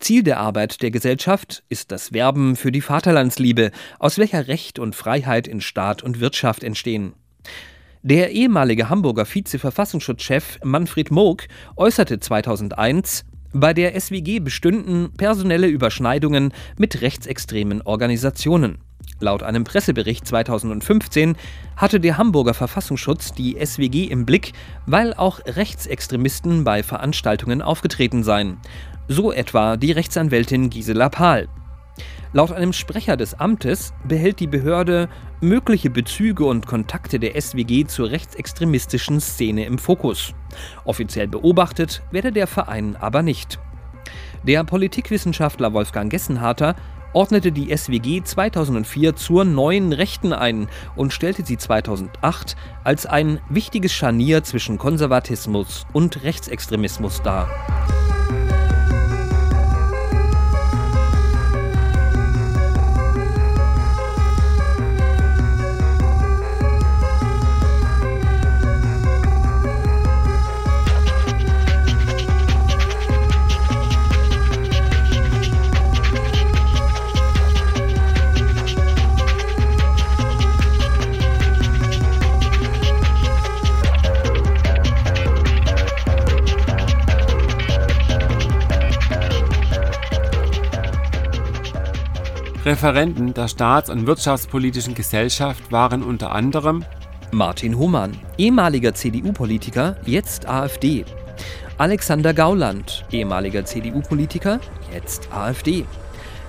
Ziel 0.00 0.22
der 0.22 0.40
Arbeit 0.40 0.80
der 0.80 0.90
Gesellschaft 0.90 1.62
ist 1.68 1.92
das 1.92 2.14
Werben 2.14 2.56
für 2.56 2.72
die 2.72 2.80
Vaterlandsliebe, 2.80 3.70
aus 3.98 4.16
welcher 4.16 4.48
Recht 4.48 4.78
und 4.78 4.96
Freiheit 4.96 5.46
in 5.46 5.60
Staat 5.60 6.02
und 6.02 6.20
Wirtschaft 6.20 6.64
entstehen. 6.64 7.12
Der 8.02 8.30
ehemalige 8.30 8.88
Hamburger 8.88 9.26
Vize-Verfassungsschutzchef 9.26 10.60
Manfred 10.62 11.10
Moog 11.10 11.48
äußerte 11.76 12.18
2001, 12.18 13.26
bei 13.52 13.72
der 13.74 13.98
SWG 13.98 14.40
bestünden 14.40 15.10
personelle 15.16 15.66
Überschneidungen 15.66 16.52
mit 16.76 17.00
rechtsextremen 17.00 17.82
Organisationen. 17.82 18.78
Laut 19.20 19.42
einem 19.42 19.64
Pressebericht 19.64 20.26
2015 20.26 21.36
hatte 21.76 21.98
der 21.98 22.18
Hamburger 22.18 22.54
Verfassungsschutz 22.54 23.32
die 23.32 23.56
SWG 23.64 24.04
im 24.04 24.26
Blick, 24.26 24.52
weil 24.86 25.12
auch 25.14 25.40
Rechtsextremisten 25.44 26.62
bei 26.62 26.82
Veranstaltungen 26.82 27.62
aufgetreten 27.62 28.22
seien. 28.22 28.58
So 29.08 29.32
etwa 29.32 29.76
die 29.76 29.92
Rechtsanwältin 29.92 30.70
Gisela 30.70 31.08
Pahl. 31.08 31.48
Laut 32.32 32.52
einem 32.52 32.72
Sprecher 32.72 33.16
des 33.16 33.34
Amtes 33.34 33.94
behält 34.06 34.40
die 34.40 34.46
Behörde 34.46 35.08
mögliche 35.40 35.88
Bezüge 35.88 36.44
und 36.44 36.66
Kontakte 36.66 37.18
der 37.18 37.40
SWG 37.40 37.86
zur 37.86 38.10
rechtsextremistischen 38.10 39.20
Szene 39.20 39.64
im 39.64 39.78
Fokus. 39.78 40.34
Offiziell 40.84 41.28
beobachtet 41.28 42.02
werde 42.10 42.32
der 42.32 42.46
Verein 42.46 42.96
aber 42.96 43.22
nicht. 43.22 43.58
Der 44.42 44.62
Politikwissenschaftler 44.64 45.72
Wolfgang 45.72 46.10
Gessenharter 46.10 46.76
ordnete 47.14 47.50
die 47.50 47.74
SWG 47.74 48.22
2004 48.22 49.16
zur 49.16 49.44
neuen 49.44 49.92
Rechten 49.94 50.32
ein 50.34 50.68
und 50.96 51.12
stellte 51.12 51.44
sie 51.44 51.56
2008 51.56 52.56
als 52.84 53.06
ein 53.06 53.40
wichtiges 53.48 53.92
Scharnier 53.92 54.44
zwischen 54.44 54.76
Konservatismus 54.76 55.86
und 55.94 56.22
Rechtsextremismus 56.22 57.22
dar. 57.22 57.48
Referenten 92.68 93.32
der 93.32 93.48
Staats- 93.48 93.88
und 93.88 94.06
Wirtschaftspolitischen 94.06 94.94
Gesellschaft 94.94 95.72
waren 95.72 96.02
unter 96.02 96.32
anderem 96.32 96.84
Martin 97.32 97.78
Humann, 97.78 98.12
ehemaliger 98.36 98.92
CDU-Politiker, 98.92 99.96
jetzt 100.04 100.46
AfD. 100.46 101.06
Alexander 101.78 102.34
Gauland, 102.34 103.06
ehemaliger 103.10 103.64
CDU-Politiker, 103.64 104.60
jetzt 104.92 105.32
AfD. 105.32 105.86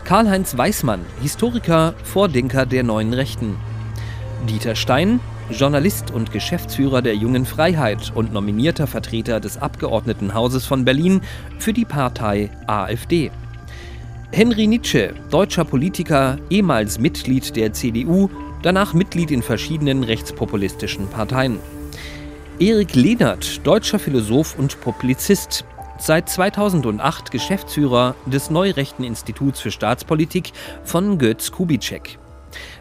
Karl-Heinz 0.03 0.57
Weismann, 0.57 1.05
Historiker, 1.21 1.93
Vordenker 2.03 2.65
der 2.65 2.83
neuen 2.83 3.13
Rechten. 3.13 3.55
Dieter 4.49 4.75
Stein, 4.75 5.21
Journalist 5.49 6.11
und 6.11 6.33
Geschäftsführer 6.33 7.01
der 7.01 7.15
Jungen 7.15 7.45
Freiheit 7.45 8.11
und 8.13 8.33
nominierter 8.33 8.87
Vertreter 8.87 9.39
des 9.39 9.57
Abgeordnetenhauses 9.57 10.65
von 10.65 10.83
Berlin 10.83 11.21
für 11.59 11.71
die 11.71 11.85
Partei 11.85 12.49
AfD. 12.67 13.31
Henry 14.31 14.67
Nietzsche, 14.67 15.15
deutscher 15.31 15.65
Politiker, 15.65 16.37
ehemals 16.51 16.99
Mitglied 16.99 17.55
der 17.55 17.73
CDU, 17.73 18.29
danach 18.61 18.93
Mitglied 18.93 19.31
in 19.31 19.41
verschiedenen 19.41 20.03
rechtspopulistischen 20.03 21.07
Parteien. 21.07 21.57
Erik 22.59 22.93
Lehnert, 22.93 23.65
deutscher 23.65 23.97
Philosoph 23.97 24.57
und 24.59 24.79
Publizist, 24.81 25.65
seit 25.97 26.29
2008 26.29 27.31
Geschäftsführer 27.31 28.15
des 28.27 28.51
Neurechten 28.51 29.03
Instituts 29.03 29.61
für 29.61 29.71
Staatspolitik 29.71 30.51
von 30.83 31.17
Götz 31.17 31.51
Kubitschek. 31.51 32.19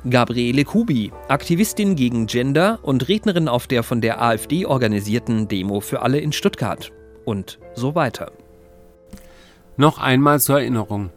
Gabriele 0.09 0.65
Kubi, 0.65 1.13
Aktivistin 1.29 1.97
gegen 1.97 2.27
Gender 2.27 2.79
und 2.83 3.09
Rednerin 3.09 3.49
auf 3.49 3.67
der 3.67 3.83
von 3.83 4.03
der 4.03 4.23
AfD 4.23 4.67
organisierten 4.67 5.49
Demo 5.49 5.81
für 5.81 6.03
alle 6.03 6.19
in 6.19 6.33
Stuttgart. 6.33 6.93
Und 7.25 7.59
so 7.75 7.95
weiter. 7.95 8.33
Noch 9.77 9.99
einmal 9.99 10.41
zur 10.41 10.61
Erinnerung. 10.61 11.11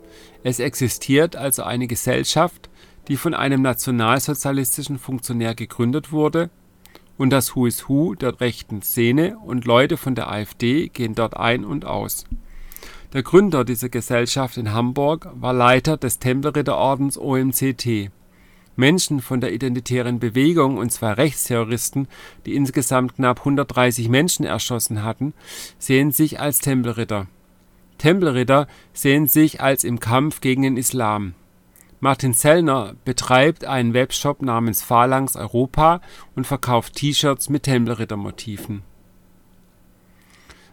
Es 0.43 0.60
existiert 0.60 1.36
also 1.36 1.63
eine 1.63 1.88
Gesellschaft, 1.88 2.69
die 3.08 3.17
von 3.17 3.34
einem 3.34 3.62
nationalsozialistischen 3.62 4.97
Funktionär 4.97 5.56
gegründet 5.56 6.12
wurde, 6.12 6.49
und 7.17 7.30
das 7.30 7.56
Who 7.56 7.67
is 7.67 7.88
Who 7.88 8.15
der 8.15 8.41
rechten 8.41 8.82
Szene 8.82 9.38
und 9.38 9.65
Leute 9.65 9.97
von 9.97 10.15
der 10.15 10.32
AfD 10.32 10.88
gehen 10.88 11.13
dort 11.13 11.38
ein 11.38 11.63
und 11.63 11.86
aus. 11.86 12.25
Der 13.13 13.21
Gründer 13.21 13.63
dieser 13.63 13.89
Gesellschaft 13.89 14.58
in 14.58 14.71
Hamburg 14.71 15.30
war 15.36 15.54
Leiter 15.54 15.97
des 15.97 16.17
Tempelritterordens 16.17 17.19
OMCT. 17.19 18.10
Menschen 18.75 19.19
von 19.19 19.41
der 19.41 19.54
Identitären 19.54 20.19
Bewegung 20.19 20.77
und 20.77 20.91
zwei 20.91 21.12
Rechtsterroristen, 21.12 22.08
die 22.45 22.56
insgesamt 22.56 23.15
knapp 23.17 23.39
130 23.39 24.10
Menschen 24.10 24.45
erschossen 24.45 25.04
hatten, 25.04 25.34
sehen 25.77 26.12
sich 26.12 26.39
als 26.39 26.60
Tempelritter. 26.60 27.27
Tempelritter 28.01 28.65
sehen 28.93 29.27
sich 29.27 29.61
als 29.61 29.83
im 29.83 29.99
Kampf 29.99 30.41
gegen 30.41 30.63
den 30.63 30.75
Islam. 30.75 31.35
Martin 31.99 32.33
Sellner 32.33 32.95
betreibt 33.05 33.63
einen 33.63 33.93
Webshop 33.93 34.41
namens 34.41 34.81
Phalanx 34.81 35.35
Europa 35.35 36.01
und 36.35 36.47
verkauft 36.47 36.95
T-Shirts 36.95 37.49
mit 37.49 37.61
Tempelrittermotiven. 37.61 38.81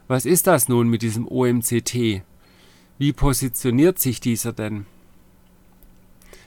Was 0.07 0.25
ist 0.25 0.47
das 0.47 0.71
nun 0.71 0.89
mit 0.89 1.03
diesem 1.03 1.29
OMCT? 1.29 2.23
Wie 2.97 3.13
positioniert 3.13 3.99
sich 3.99 4.21
dieser 4.21 4.55
denn? 4.55 4.87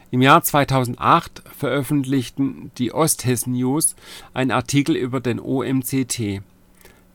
Im 0.10 0.24
Jahr 0.24 0.42
2008 0.42 1.44
veröffentlichten 1.56 2.72
die 2.80 2.92
Osthessen 2.92 3.54
News 3.54 3.96
einen 4.34 4.50
Artikel 4.50 4.96
über 4.96 5.20
den 5.20 5.40
OMCT. 5.40 6.42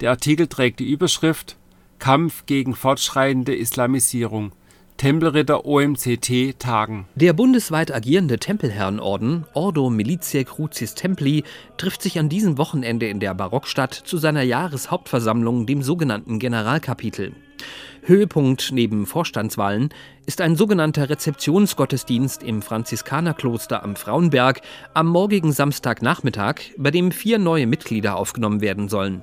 Der 0.00 0.10
Artikel 0.10 0.46
trägt 0.46 0.78
die 0.78 0.88
Überschrift 0.88 1.56
Kampf 1.98 2.46
gegen 2.46 2.74
fortschreitende 2.74 3.54
Islamisierung. 3.54 4.52
Tempelritter 4.96 5.66
OMCT 5.66 6.58
tagen. 6.58 7.06
Der 7.16 7.34
bundesweit 7.34 7.92
agierende 7.94 8.38
Tempelherrenorden 8.38 9.44
Ordo 9.52 9.90
Militiae 9.90 10.44
Crucis 10.44 10.94
Templi 10.94 11.44
trifft 11.76 12.00
sich 12.00 12.18
an 12.18 12.30
diesem 12.30 12.56
Wochenende 12.56 13.06
in 13.06 13.20
der 13.20 13.34
Barockstadt 13.34 13.92
zu 13.92 14.16
seiner 14.16 14.42
Jahreshauptversammlung, 14.42 15.66
dem 15.66 15.82
sogenannten 15.82 16.38
Generalkapitel. 16.38 17.34
Höhepunkt 18.02 18.70
neben 18.72 19.04
Vorstandswahlen 19.04 19.90
ist 20.24 20.40
ein 20.40 20.56
sogenannter 20.56 21.10
Rezeptionsgottesdienst 21.10 22.42
im 22.42 22.62
Franziskanerkloster 22.62 23.82
am 23.82 23.96
Frauenberg 23.96 24.62
am 24.94 25.08
morgigen 25.08 25.52
Samstagnachmittag, 25.52 26.56
bei 26.78 26.90
dem 26.90 27.10
vier 27.10 27.38
neue 27.38 27.66
Mitglieder 27.66 28.16
aufgenommen 28.16 28.60
werden 28.60 28.88
sollen. 28.88 29.22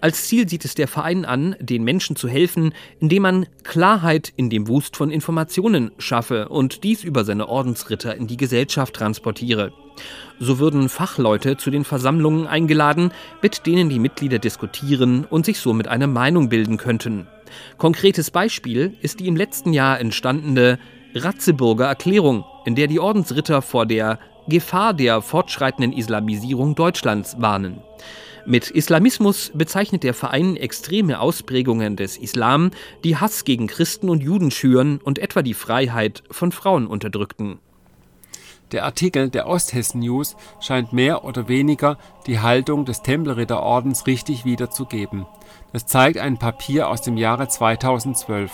Als 0.00 0.26
Ziel 0.26 0.48
sieht 0.48 0.64
es 0.64 0.74
der 0.74 0.88
Verein 0.88 1.24
an, 1.24 1.56
den 1.58 1.82
Menschen 1.82 2.16
zu 2.16 2.28
helfen, 2.28 2.74
indem 3.00 3.22
man 3.22 3.46
Klarheit 3.62 4.32
in 4.36 4.50
dem 4.50 4.68
Wust 4.68 4.96
von 4.96 5.10
Informationen 5.10 5.90
schaffe 5.98 6.48
und 6.48 6.84
dies 6.84 7.02
über 7.02 7.24
seine 7.24 7.48
Ordensritter 7.48 8.14
in 8.14 8.26
die 8.26 8.36
Gesellschaft 8.36 8.94
transportiere. 8.94 9.72
So 10.38 10.58
würden 10.58 10.90
Fachleute 10.90 11.56
zu 11.56 11.70
den 11.70 11.84
Versammlungen 11.84 12.46
eingeladen, 12.46 13.10
mit 13.40 13.66
denen 13.66 13.88
die 13.88 13.98
Mitglieder 13.98 14.38
diskutieren 14.38 15.24
und 15.24 15.46
sich 15.46 15.58
somit 15.58 15.88
eine 15.88 16.06
Meinung 16.06 16.50
bilden 16.50 16.76
könnten. 16.76 17.26
Konkretes 17.78 18.30
Beispiel 18.30 18.94
ist 19.00 19.20
die 19.20 19.28
im 19.28 19.36
letzten 19.36 19.72
Jahr 19.72 19.98
entstandene 19.98 20.78
Ratzeburger 21.14 21.86
Erklärung, 21.86 22.44
in 22.66 22.74
der 22.74 22.88
die 22.88 23.00
Ordensritter 23.00 23.62
vor 23.62 23.86
der 23.86 24.18
Gefahr 24.48 24.92
der 24.92 25.22
fortschreitenden 25.22 25.92
Islamisierung 25.92 26.74
Deutschlands 26.74 27.36
warnen. 27.40 27.80
Mit 28.48 28.70
Islamismus 28.70 29.50
bezeichnet 29.54 30.04
der 30.04 30.14
Verein 30.14 30.56
extreme 30.56 31.18
Ausprägungen 31.18 31.96
des 31.96 32.16
Islam, 32.16 32.70
die 33.02 33.16
Hass 33.16 33.42
gegen 33.44 33.66
Christen 33.66 34.08
und 34.08 34.22
Juden 34.22 34.52
schüren 34.52 35.00
und 35.02 35.18
etwa 35.18 35.42
die 35.42 35.52
Freiheit 35.52 36.22
von 36.30 36.52
Frauen 36.52 36.86
unterdrückten. 36.86 37.58
Der 38.70 38.84
Artikel 38.84 39.30
der 39.30 39.48
Osthessen 39.48 39.98
News 39.98 40.36
scheint 40.60 40.92
mehr 40.92 41.24
oder 41.24 41.48
weniger 41.48 41.98
die 42.28 42.38
Haltung 42.38 42.84
des 42.84 43.02
Tempelritterordens 43.02 44.06
richtig 44.06 44.44
wiederzugeben. 44.44 45.26
Das 45.72 45.86
zeigt 45.86 46.18
ein 46.18 46.38
Papier 46.38 46.88
aus 46.88 47.02
dem 47.02 47.16
Jahre 47.16 47.48
2012. 47.48 48.52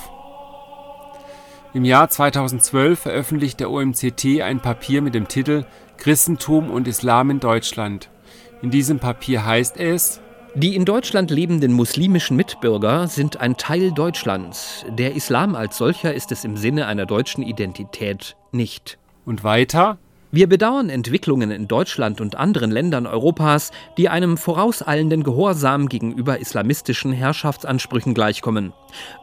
Im 1.74 1.84
Jahr 1.84 2.08
2012 2.08 2.98
veröffentlicht 2.98 3.60
der 3.60 3.70
OMCT 3.70 4.40
ein 4.40 4.60
Papier 4.60 5.02
mit 5.02 5.14
dem 5.14 5.28
Titel 5.28 5.66
Christentum 5.98 6.70
und 6.70 6.88
Islam 6.88 7.28
in 7.28 7.40
Deutschland. 7.40 8.11
In 8.62 8.70
diesem 8.70 9.00
Papier 9.00 9.44
heißt 9.44 9.76
es, 9.76 10.20
die 10.54 10.76
in 10.76 10.84
Deutschland 10.84 11.32
lebenden 11.32 11.72
muslimischen 11.72 12.36
Mitbürger 12.36 13.08
sind 13.08 13.38
ein 13.40 13.56
Teil 13.56 13.90
Deutschlands. 13.90 14.86
Der 14.88 15.16
Islam 15.16 15.56
als 15.56 15.78
solcher 15.78 16.14
ist 16.14 16.30
es 16.30 16.44
im 16.44 16.56
Sinne 16.56 16.86
einer 16.86 17.04
deutschen 17.04 17.42
Identität 17.42 18.36
nicht. 18.52 18.98
Und 19.24 19.42
weiter, 19.42 19.98
wir 20.34 20.48
bedauern 20.48 20.88
Entwicklungen 20.88 21.50
in 21.50 21.68
Deutschland 21.68 22.22
und 22.22 22.36
anderen 22.36 22.70
Ländern 22.70 23.06
Europas, 23.06 23.70
die 23.98 24.08
einem 24.08 24.38
vorauseilenden 24.38 25.24
Gehorsam 25.24 25.90
gegenüber 25.90 26.40
islamistischen 26.40 27.12
Herrschaftsansprüchen 27.12 28.14
gleichkommen. 28.14 28.72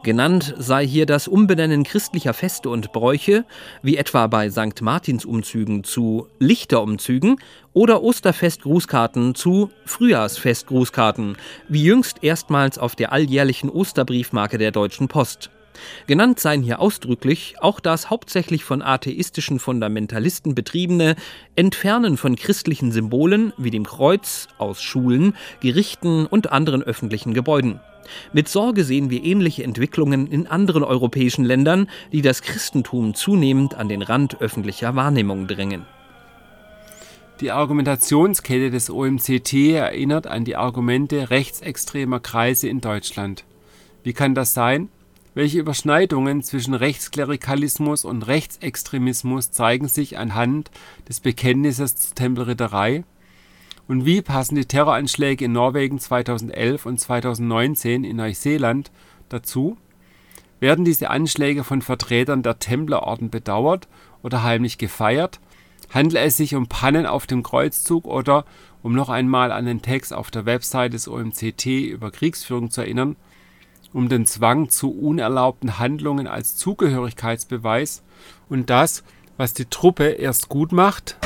Genannt 0.04 0.54
sei 0.56 0.86
hier 0.86 1.06
das 1.06 1.26
Umbenennen 1.26 1.82
christlicher 1.82 2.32
Feste 2.32 2.70
und 2.70 2.92
Bräuche, 2.92 3.44
wie 3.82 3.96
etwa 3.96 4.28
bei 4.28 4.50
St. 4.50 4.82
Martinsumzügen 4.82 5.82
zu 5.82 6.28
Lichterumzügen 6.38 7.40
oder 7.72 8.04
Osterfestgrußkarten 8.04 9.34
zu 9.34 9.70
Frühjahrsfestgrußkarten, 9.86 11.36
wie 11.68 11.82
jüngst 11.82 12.22
erstmals 12.22 12.78
auf 12.78 12.94
der 12.94 13.12
alljährlichen 13.12 13.68
Osterbriefmarke 13.68 14.58
der 14.58 14.70
Deutschen 14.70 15.08
Post. 15.08 15.50
Genannt 16.06 16.40
seien 16.40 16.62
hier 16.62 16.80
ausdrücklich 16.80 17.56
auch 17.60 17.80
das 17.80 18.10
hauptsächlich 18.10 18.64
von 18.64 18.82
atheistischen 18.82 19.58
Fundamentalisten 19.58 20.54
betriebene 20.54 21.16
Entfernen 21.56 22.16
von 22.16 22.36
christlichen 22.36 22.92
Symbolen 22.92 23.52
wie 23.56 23.70
dem 23.70 23.84
Kreuz 23.84 24.48
aus 24.58 24.82
Schulen, 24.82 25.34
Gerichten 25.60 26.26
und 26.26 26.52
anderen 26.52 26.82
öffentlichen 26.82 27.34
Gebäuden. 27.34 27.80
Mit 28.32 28.48
Sorge 28.48 28.84
sehen 28.84 29.10
wir 29.10 29.24
ähnliche 29.24 29.62
Entwicklungen 29.62 30.26
in 30.26 30.46
anderen 30.46 30.82
europäischen 30.82 31.44
Ländern, 31.44 31.88
die 32.12 32.22
das 32.22 32.42
Christentum 32.42 33.14
zunehmend 33.14 33.74
an 33.74 33.88
den 33.88 34.02
Rand 34.02 34.40
öffentlicher 34.40 34.96
Wahrnehmung 34.96 35.46
drängen. 35.46 35.86
Die 37.40 37.52
Argumentationskette 37.52 38.70
des 38.70 38.90
OMCT 38.90 39.54
erinnert 39.72 40.26
an 40.26 40.44
die 40.44 40.56
Argumente 40.56 41.30
rechtsextremer 41.30 42.20
Kreise 42.20 42.68
in 42.68 42.82
Deutschland. 42.82 43.44
Wie 44.02 44.12
kann 44.12 44.34
das 44.34 44.52
sein? 44.52 44.90
Welche 45.32 45.60
Überschneidungen 45.60 46.42
zwischen 46.42 46.74
Rechtsklerikalismus 46.74 48.04
und 48.04 48.26
Rechtsextremismus 48.26 49.52
zeigen 49.52 49.86
sich 49.86 50.18
anhand 50.18 50.72
des 51.08 51.20
Bekenntnisses 51.20 51.94
zur 51.94 52.16
Tempelritterei? 52.16 53.04
Und 53.86 54.04
wie 54.04 54.22
passen 54.22 54.56
die 54.56 54.64
Terroranschläge 54.64 55.44
in 55.44 55.52
Norwegen 55.52 56.00
2011 56.00 56.84
und 56.84 56.98
2019 56.98 58.02
in 58.02 58.16
Neuseeland 58.16 58.90
dazu? 59.28 59.76
Werden 60.58 60.84
diese 60.84 61.10
Anschläge 61.10 61.62
von 61.62 61.80
Vertretern 61.80 62.42
der 62.42 62.58
Templerorden 62.58 63.30
bedauert 63.30 63.86
oder 64.24 64.42
heimlich 64.42 64.78
gefeiert? 64.78 65.38
Handelt 65.90 66.24
es 66.24 66.36
sich 66.36 66.56
um 66.56 66.66
Pannen 66.66 67.06
auf 67.06 67.28
dem 67.28 67.44
Kreuzzug 67.44 68.04
oder, 68.04 68.44
um 68.82 68.94
noch 68.94 69.08
einmal 69.08 69.52
an 69.52 69.64
den 69.64 69.80
Text 69.80 70.12
auf 70.12 70.32
der 70.32 70.44
Website 70.44 70.92
des 70.92 71.06
OMCT 71.06 71.66
über 71.66 72.10
Kriegsführung 72.10 72.70
zu 72.70 72.80
erinnern, 72.80 73.14
um 73.92 74.08
den 74.08 74.26
Zwang 74.26 74.68
zu 74.68 74.90
unerlaubten 74.90 75.78
Handlungen 75.78 76.26
als 76.26 76.56
Zugehörigkeitsbeweis 76.56 78.02
und 78.48 78.70
das, 78.70 79.02
was 79.36 79.54
die 79.54 79.66
Truppe 79.66 80.08
erst 80.08 80.48
gut 80.48 80.72
macht, 80.72 81.16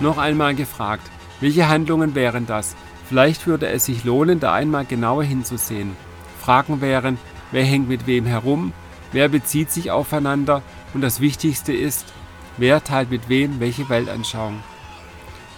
Noch 0.00 0.18
einmal 0.18 0.54
gefragt, 0.54 1.08
welche 1.40 1.68
Handlungen 1.68 2.14
wären 2.14 2.46
das? 2.46 2.76
Vielleicht 3.08 3.46
würde 3.46 3.68
es 3.68 3.86
sich 3.86 4.04
lohnen, 4.04 4.38
da 4.38 4.52
einmal 4.52 4.84
genauer 4.84 5.24
hinzusehen. 5.24 5.96
Fragen 6.40 6.82
wären, 6.82 7.16
wer 7.52 7.64
hängt 7.64 7.88
mit 7.88 8.06
wem 8.06 8.26
herum, 8.26 8.74
wer 9.12 9.30
bezieht 9.30 9.70
sich 9.70 9.90
aufeinander 9.90 10.60
und 10.92 11.00
das 11.00 11.20
Wichtigste 11.20 11.72
ist, 11.72 12.12
Wer 12.56 12.84
teilt 12.84 13.10
mit 13.10 13.28
wem 13.28 13.58
welche 13.58 13.88
Weltanschauung? 13.88 14.60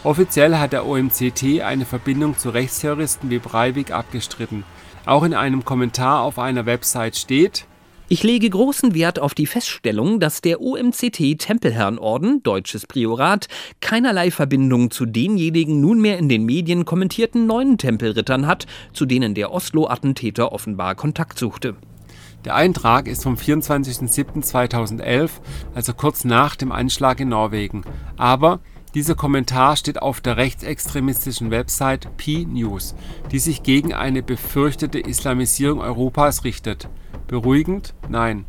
Offiziell 0.02 0.56
hat 0.56 0.72
der 0.72 0.86
OMCT 0.86 1.60
eine 1.62 1.84
Verbindung 1.84 2.38
zu 2.38 2.50
Rechtsterroristen 2.50 3.28
wie 3.28 3.38
Breivik 3.38 3.90
abgestritten. 3.90 4.64
Auch 5.04 5.22
in 5.22 5.34
einem 5.34 5.64
Kommentar 5.64 6.22
auf 6.22 6.38
einer 6.38 6.64
Website 6.64 7.16
steht, 7.16 7.66
ich 8.08 8.22
lege 8.22 8.48
großen 8.48 8.94
Wert 8.94 9.18
auf 9.18 9.34
die 9.34 9.46
Feststellung, 9.46 10.20
dass 10.20 10.40
der 10.40 10.60
OMCT 10.60 11.40
Tempelherrenorden, 11.40 12.40
Deutsches 12.44 12.86
Priorat, 12.86 13.48
keinerlei 13.80 14.30
Verbindung 14.30 14.92
zu 14.92 15.06
denjenigen 15.06 15.80
nunmehr 15.80 16.16
in 16.16 16.28
den 16.28 16.44
Medien 16.44 16.84
kommentierten 16.84 17.46
neuen 17.46 17.78
Tempelrittern 17.78 18.46
hat, 18.46 18.66
zu 18.92 19.06
denen 19.06 19.34
der 19.34 19.50
Oslo-Attentäter 19.50 20.52
offenbar 20.52 20.94
Kontakt 20.94 21.36
suchte. 21.36 21.74
Der 22.46 22.54
Eintrag 22.54 23.08
ist 23.08 23.24
vom 23.24 23.34
24.07.2011, 23.34 25.30
also 25.74 25.92
kurz 25.92 26.24
nach 26.24 26.56
dem 26.56 26.72
Anschlag 26.72 27.20
in 27.20 27.28
Norwegen. 27.28 27.82
Aber 28.16 28.60
Dieser 28.96 29.14
Kommentar 29.14 29.76
steht 29.76 30.00
auf 30.00 30.22
der 30.22 30.38
rechtsextremistischen 30.38 31.50
Website 31.50 32.08
P-News, 32.16 32.94
die 33.30 33.38
sich 33.40 33.62
gegen 33.62 33.92
eine 33.92 34.22
befürchtete 34.22 34.98
Islamisierung 34.98 35.80
Europas 35.80 36.44
richtet. 36.44 36.88
Beruhigend? 37.26 37.92
Nein. 38.08 38.46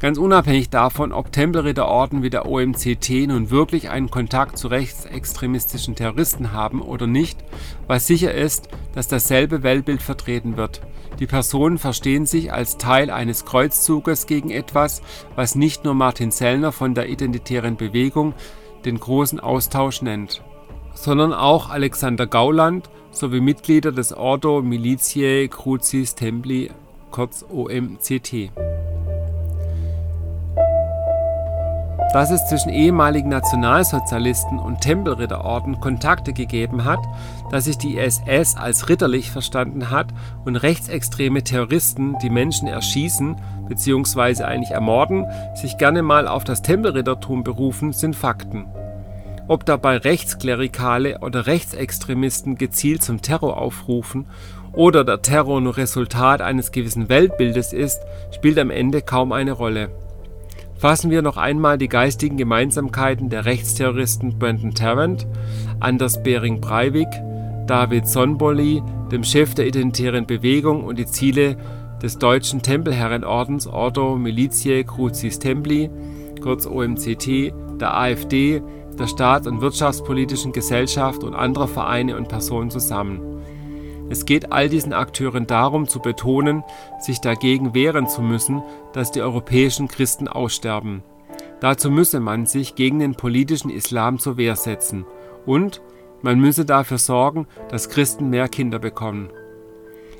Ganz 0.00 0.18
unabhängig 0.18 0.68
davon, 0.68 1.12
ob 1.12 1.32
Tempelritterorden 1.32 2.22
wie 2.22 2.28
der 2.28 2.44
OMCT 2.44 3.08
nun 3.26 3.48
wirklich 3.48 3.88
einen 3.88 4.10
Kontakt 4.10 4.58
zu 4.58 4.68
rechtsextremistischen 4.68 5.94
Terroristen 5.94 6.52
haben 6.52 6.82
oder 6.82 7.06
nicht, 7.06 7.42
was 7.86 8.06
sicher 8.06 8.34
ist, 8.34 8.68
dass 8.92 9.08
dasselbe 9.08 9.62
Weltbild 9.62 10.02
vertreten 10.02 10.58
wird. 10.58 10.82
Die 11.18 11.26
Personen 11.26 11.78
verstehen 11.78 12.26
sich 12.26 12.52
als 12.52 12.76
Teil 12.76 13.10
eines 13.10 13.44
Kreuzzuges 13.44 14.26
gegen 14.26 14.50
etwas, 14.50 15.02
was 15.34 15.56
nicht 15.56 15.84
nur 15.84 15.94
Martin 15.94 16.30
Sellner 16.30 16.70
von 16.70 16.94
der 16.94 17.08
Identitären 17.08 17.76
Bewegung 17.76 18.34
den 18.84 19.00
großen 19.00 19.40
Austausch 19.40 20.02
nennt, 20.02 20.42
sondern 20.94 21.32
auch 21.32 21.70
Alexander 21.70 22.26
Gauland 22.26 22.88
sowie 23.10 23.40
Mitglieder 23.40 23.90
des 23.90 24.12
Ordo 24.12 24.62
Militiae 24.62 25.48
Crucis 25.48 26.14
Templi 26.14 26.70
kurz 27.10 27.44
OMCT. 27.48 28.52
Dass 32.12 32.30
es 32.30 32.46
zwischen 32.46 32.70
ehemaligen 32.70 33.28
Nationalsozialisten 33.28 34.58
und 34.58 34.80
Tempelritterorden 34.80 35.78
Kontakte 35.78 36.32
gegeben 36.32 36.86
hat, 36.86 37.00
dass 37.50 37.64
sich 37.66 37.76
die 37.76 37.98
SS 37.98 38.56
als 38.56 38.88
ritterlich 38.88 39.30
verstanden 39.30 39.90
hat 39.90 40.06
und 40.46 40.56
rechtsextreme 40.56 41.44
Terroristen, 41.44 42.16
die 42.22 42.30
Menschen 42.30 42.66
erschießen 42.66 43.36
bzw. 43.68 44.44
eigentlich 44.44 44.70
ermorden, 44.70 45.26
sich 45.54 45.76
gerne 45.76 46.02
mal 46.02 46.26
auf 46.26 46.44
das 46.44 46.62
Tempelrittertum 46.62 47.44
berufen, 47.44 47.92
sind 47.92 48.16
Fakten. 48.16 48.64
Ob 49.46 49.66
dabei 49.66 49.98
Rechtsklerikale 49.98 51.18
oder 51.20 51.46
Rechtsextremisten 51.46 52.56
gezielt 52.56 53.02
zum 53.02 53.20
Terror 53.20 53.58
aufrufen 53.58 54.26
oder 54.72 55.04
der 55.04 55.20
Terror 55.20 55.60
nur 55.60 55.76
Resultat 55.76 56.40
eines 56.40 56.72
gewissen 56.72 57.10
Weltbildes 57.10 57.74
ist, 57.74 58.00
spielt 58.30 58.58
am 58.58 58.70
Ende 58.70 59.02
kaum 59.02 59.32
eine 59.32 59.52
Rolle. 59.52 59.90
Fassen 60.78 61.10
wir 61.10 61.22
noch 61.22 61.36
einmal 61.36 61.76
die 61.76 61.88
geistigen 61.88 62.36
Gemeinsamkeiten 62.36 63.30
der 63.30 63.44
Rechtsterroristen 63.44 64.38
Brendan 64.38 64.74
Tarrant, 64.74 65.26
Anders 65.80 66.22
Bering 66.22 66.60
Breivik, 66.60 67.08
David 67.66 68.06
Sonbolli, 68.06 68.80
dem 69.10 69.24
Chef 69.24 69.54
der 69.54 69.66
Identitären 69.66 70.24
Bewegung 70.24 70.84
und 70.84 70.96
die 70.96 71.06
Ziele 71.06 71.56
des 72.00 72.18
deutschen 72.18 72.62
Tempelherrenordens 72.62 73.66
Ordo 73.66 74.16
Militiae 74.16 74.84
Crucis 74.84 75.40
Templi, 75.40 75.90
kurz 76.40 76.64
OMCT, 76.64 77.52
der 77.80 77.96
AfD, 77.96 78.62
der 78.96 79.08
Staats- 79.08 79.48
und 79.48 79.60
Wirtschaftspolitischen 79.60 80.52
Gesellschaft 80.52 81.24
und 81.24 81.34
anderer 81.34 81.66
Vereine 81.66 82.16
und 82.16 82.28
Personen 82.28 82.70
zusammen 82.70 83.37
es 84.10 84.24
geht 84.24 84.52
all 84.52 84.68
diesen 84.68 84.92
Akteuren 84.92 85.46
darum 85.46 85.86
zu 85.86 86.00
betonen, 86.00 86.64
sich 86.98 87.20
dagegen 87.20 87.74
wehren 87.74 88.08
zu 88.08 88.22
müssen, 88.22 88.62
dass 88.92 89.12
die 89.12 89.22
europäischen 89.22 89.88
Christen 89.88 90.28
aussterben. 90.28 91.02
Dazu 91.60 91.90
müsse 91.90 92.20
man 92.20 92.46
sich 92.46 92.74
gegen 92.74 92.98
den 93.00 93.14
politischen 93.14 93.70
Islam 93.70 94.18
zur 94.18 94.36
Wehr 94.36 94.56
setzen 94.56 95.04
und 95.44 95.82
man 96.22 96.40
müsse 96.40 96.64
dafür 96.64 96.98
sorgen, 96.98 97.46
dass 97.68 97.88
Christen 97.88 98.30
mehr 98.30 98.48
Kinder 98.48 98.78
bekommen. 98.78 99.30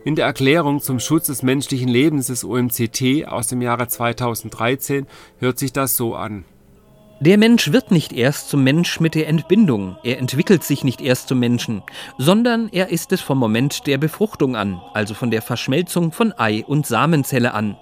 In 0.05 0.15
der 0.15 0.27
Erklärung 0.27 0.81
zum 0.81 1.01
Schutz 1.01 1.27
des 1.27 1.43
menschlichen 1.43 1.89
Lebens 1.89 2.29
des 2.29 2.45
OMCT 2.45 3.27
aus 3.27 3.49
dem 3.49 3.63
Jahre 3.63 3.89
2013 3.89 5.07
hört 5.39 5.59
sich 5.59 5.73
das 5.73 5.97
so 5.97 6.15
an 6.15 6.45
der 7.21 7.37
Mensch 7.37 7.73
wird 7.73 7.91
nicht 7.91 8.13
erst 8.13 8.49
zum 8.49 8.63
Mensch 8.63 9.01
mit 9.01 9.15
der 9.15 9.27
Entbindung, 9.27 9.97
er 10.05 10.19
entwickelt 10.19 10.63
sich 10.63 10.85
nicht 10.85 11.01
erst 11.01 11.29
zum 11.29 11.41
Menschen, 11.41 11.83
sondern 12.17 12.69
er 12.71 12.91
ist 12.91 13.11
es 13.13 13.21
vom 13.21 13.39
Moment 13.39 13.87
der 13.89 13.99
Befruchtung 13.99 14.55
an, 14.55 14.81
also 14.95 15.15
von 15.15 15.31
der 15.31 15.43
Verschmelzung 15.43 16.13
von 16.13 16.33
Ei 16.39 16.65
und 16.65 16.87
Samenzelle 16.87 17.55
an. 17.55 17.77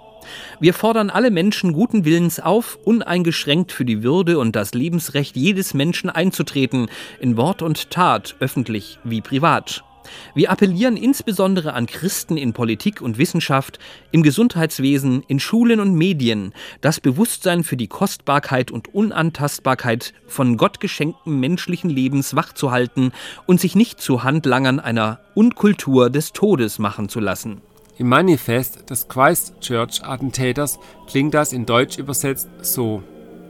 Wir 0.58 0.72
fordern 0.72 1.10
alle 1.10 1.30
Menschen 1.30 1.74
guten 1.74 2.04
Willens 2.04 2.40
auf, 2.40 2.78
uneingeschränkt 2.84 3.72
für 3.72 3.84
die 3.84 4.02
Würde 4.02 4.38
und 4.38 4.56
das 4.56 4.72
Lebensrecht 4.72 5.36
jedes 5.36 5.74
Menschen 5.74 6.08
einzutreten, 6.08 6.88
in 7.20 7.36
Wort 7.36 7.60
und 7.60 7.90
Tat, 7.90 8.36
öffentlich 8.40 8.98
wie 9.04 9.20
privat. 9.20 9.84
Wir 10.34 10.50
appellieren 10.50 10.96
insbesondere 10.96 11.72
an 11.72 11.86
Christen 11.86 12.36
in 12.36 12.52
Politik 12.52 13.00
und 13.00 13.18
Wissenschaft, 13.18 13.78
im 14.12 14.22
Gesundheitswesen, 14.22 15.22
in 15.28 15.40
Schulen 15.40 15.80
und 15.80 15.94
Medien, 15.94 16.52
das 16.80 17.00
Bewusstsein 17.00 17.64
für 17.64 17.76
die 17.76 17.88
Kostbarkeit 17.88 18.70
und 18.70 18.94
Unantastbarkeit 18.94 20.14
von 20.26 20.56
Gott 20.56 20.80
geschenktem 20.80 21.40
menschlichen 21.40 21.90
Lebens 21.90 22.36
wachzuhalten 22.36 23.12
und 23.46 23.60
sich 23.60 23.74
nicht 23.74 24.00
zu 24.00 24.22
Handlangern 24.22 24.80
einer 24.80 25.20
Unkultur 25.34 26.10
des 26.10 26.32
Todes 26.32 26.78
machen 26.78 27.08
zu 27.08 27.20
lassen. 27.20 27.60
Im 27.98 28.08
Manifest 28.08 28.90
des 28.90 29.08
Christchurch-Attentäters 29.08 30.78
klingt 31.06 31.32
das 31.32 31.54
in 31.54 31.64
Deutsch 31.64 31.98
übersetzt 31.98 32.48
so. 32.60 33.02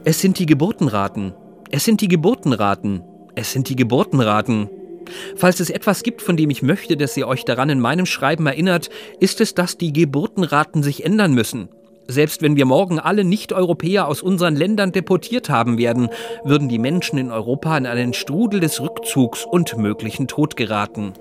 Es 0.05 0.21
sind 0.21 0.39
die 0.39 0.45
Geburtenraten. 0.45 1.33
Es 1.69 1.83
sind 1.83 1.99
die 1.99 2.07
Geburtenraten. 2.07 3.03
Es 3.35 3.51
sind 3.51 3.67
die 3.67 3.75
Geburtenraten. 3.75 4.69
Falls 5.35 5.59
es 5.59 5.69
etwas 5.69 6.03
gibt, 6.03 6.21
von 6.21 6.37
dem 6.37 6.49
ich 6.49 6.61
möchte, 6.61 6.97
dass 6.97 7.17
ihr 7.17 7.27
euch 7.27 7.45
daran 7.45 7.69
in 7.69 7.79
meinem 7.79 8.05
Schreiben 8.05 8.47
erinnert, 8.47 8.89
ist 9.19 9.41
es, 9.41 9.53
dass 9.53 9.77
die 9.77 9.93
Geburtenraten 9.93 10.83
sich 10.83 11.05
ändern 11.05 11.33
müssen. 11.33 11.69
Selbst 12.07 12.41
wenn 12.41 12.55
wir 12.55 12.65
morgen 12.65 12.99
alle 12.99 13.25
Nicht-Europäer 13.25 14.07
aus 14.07 14.21
unseren 14.21 14.55
Ländern 14.55 14.93
deportiert 14.93 15.49
haben 15.49 15.77
werden, 15.77 16.09
würden 16.45 16.69
die 16.69 16.79
Menschen 16.79 17.19
in 17.19 17.31
Europa 17.31 17.77
in 17.77 17.85
einen 17.85 18.13
Strudel 18.13 18.61
des 18.61 18.79
Rückzugs 18.79 19.45
und 19.45 19.77
möglichen 19.77 20.27
Tod 20.27 20.55
geraten. 20.55 21.13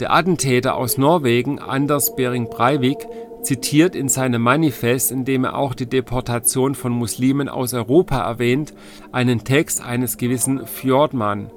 Der 0.00 0.12
Attentäter 0.12 0.76
aus 0.76 0.98
Norwegen, 0.98 1.60
Anders 1.60 2.16
Bering 2.16 2.48
Breivik, 2.50 2.98
zitiert 3.42 3.94
in 3.94 4.08
seinem 4.08 4.42
Manifest, 4.42 5.12
in 5.12 5.24
dem 5.24 5.44
er 5.44 5.56
auch 5.56 5.74
die 5.74 5.88
Deportation 5.88 6.74
von 6.74 6.92
Muslimen 6.92 7.48
aus 7.48 7.72
Europa 7.72 8.18
erwähnt, 8.18 8.74
einen 9.12 9.44
Text 9.44 9.80
eines 9.80 10.18
gewissen 10.18 10.66
Fjordman. 10.66 11.50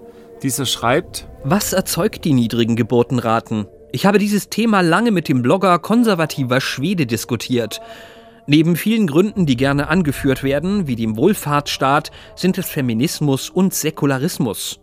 Dieser 0.44 0.66
schreibt, 0.66 1.28
Was 1.44 1.72
erzeugt 1.72 2.26
die 2.26 2.34
niedrigen 2.34 2.76
Geburtenraten? 2.76 3.68
Ich 3.92 4.08
habe 4.08 4.18
dieses 4.18 4.50
Thema 4.50 4.82
lange 4.82 5.12
mit 5.12 5.30
dem 5.30 5.44
Blogger 5.44 5.78
konservativer 5.78 6.62
Schwede 6.62 7.06
diskutiert. 7.06 7.80
Neben 8.48 8.76
vielen 8.76 9.06
Gründen, 9.06 9.46
die 9.46 9.56
gerne 9.56 9.88
angeführt 9.88 10.42
werden, 10.42 10.88
wie 10.88 10.96
dem 10.96 11.16
Wohlfahrtsstaat, 11.16 12.12
sind 12.36 12.58
es 12.58 12.70
Feminismus 12.70 13.52
und 13.52 13.76
Säkularismus. 13.76 14.80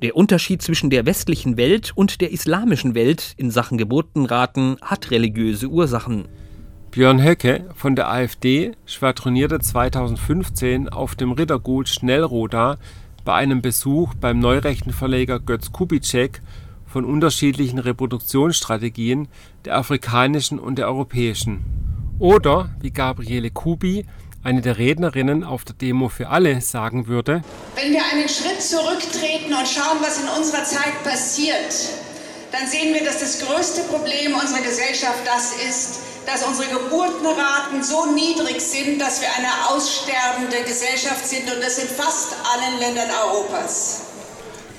Der 0.00 0.16
Unterschied 0.16 0.62
zwischen 0.62 0.88
der 0.88 1.04
westlichen 1.04 1.58
Welt 1.58 1.92
und 1.94 2.22
der 2.22 2.32
islamischen 2.32 2.94
Welt 2.94 3.34
in 3.36 3.50
Sachen 3.50 3.76
Geburtenraten 3.76 4.78
hat 4.80 5.10
religiöse 5.10 5.66
Ursachen. 5.66 6.28
Björn 6.90 7.22
Höcke 7.22 7.66
von 7.74 7.96
der 7.96 8.08
AfD 8.10 8.72
schwadronierte 8.86 9.58
2015 9.58 10.88
auf 10.88 11.14
dem 11.14 11.32
Rittergut 11.32 11.90
Schnellroda 11.90 12.78
bei 13.26 13.34
einem 13.34 13.60
Besuch 13.60 14.14
beim 14.14 14.38
Neurechten-Verleger 14.38 15.40
Götz 15.40 15.72
Kubitschek 15.72 16.40
von 16.86 17.04
unterschiedlichen 17.04 17.80
Reproduktionsstrategien 17.80 19.26
der 19.64 19.76
afrikanischen 19.76 20.60
und 20.60 20.78
der 20.78 20.86
europäischen. 20.86 21.64
Oder, 22.20 22.70
wie 22.80 22.92
Gabriele 22.92 23.50
Kubi, 23.50 24.06
eine 24.44 24.62
der 24.62 24.78
Rednerinnen 24.78 25.42
auf 25.42 25.64
der 25.64 25.74
Demo 25.74 26.08
für 26.08 26.28
alle, 26.28 26.60
sagen 26.60 27.08
würde: 27.08 27.42
Wenn 27.74 27.92
wir 27.92 28.02
einen 28.12 28.28
Schritt 28.28 28.62
zurücktreten 28.62 29.52
und 29.52 29.66
schauen, 29.66 29.98
was 30.00 30.22
in 30.22 30.28
unserer 30.28 30.62
Zeit 30.62 31.02
passiert, 31.02 31.74
dann 32.52 32.68
sehen 32.68 32.94
wir, 32.94 33.04
dass 33.04 33.18
das 33.18 33.40
größte 33.40 33.82
Problem 33.92 34.34
unserer 34.34 34.62
Gesellschaft 34.62 35.26
das 35.26 35.52
ist, 35.68 36.05
dass 36.26 36.44
unsere 36.44 36.68
Geburtenraten 36.68 37.82
so 37.82 38.12
niedrig 38.12 38.60
sind, 38.60 39.00
dass 39.00 39.20
wir 39.20 39.28
eine 39.36 39.48
aussterbende 39.70 40.62
Gesellschaft 40.66 41.26
sind 41.26 41.44
und 41.44 41.62
das 41.62 41.78
in 41.78 41.88
fast 41.88 42.34
allen 42.52 42.78
Ländern 42.78 43.08
Europas. 43.24 44.02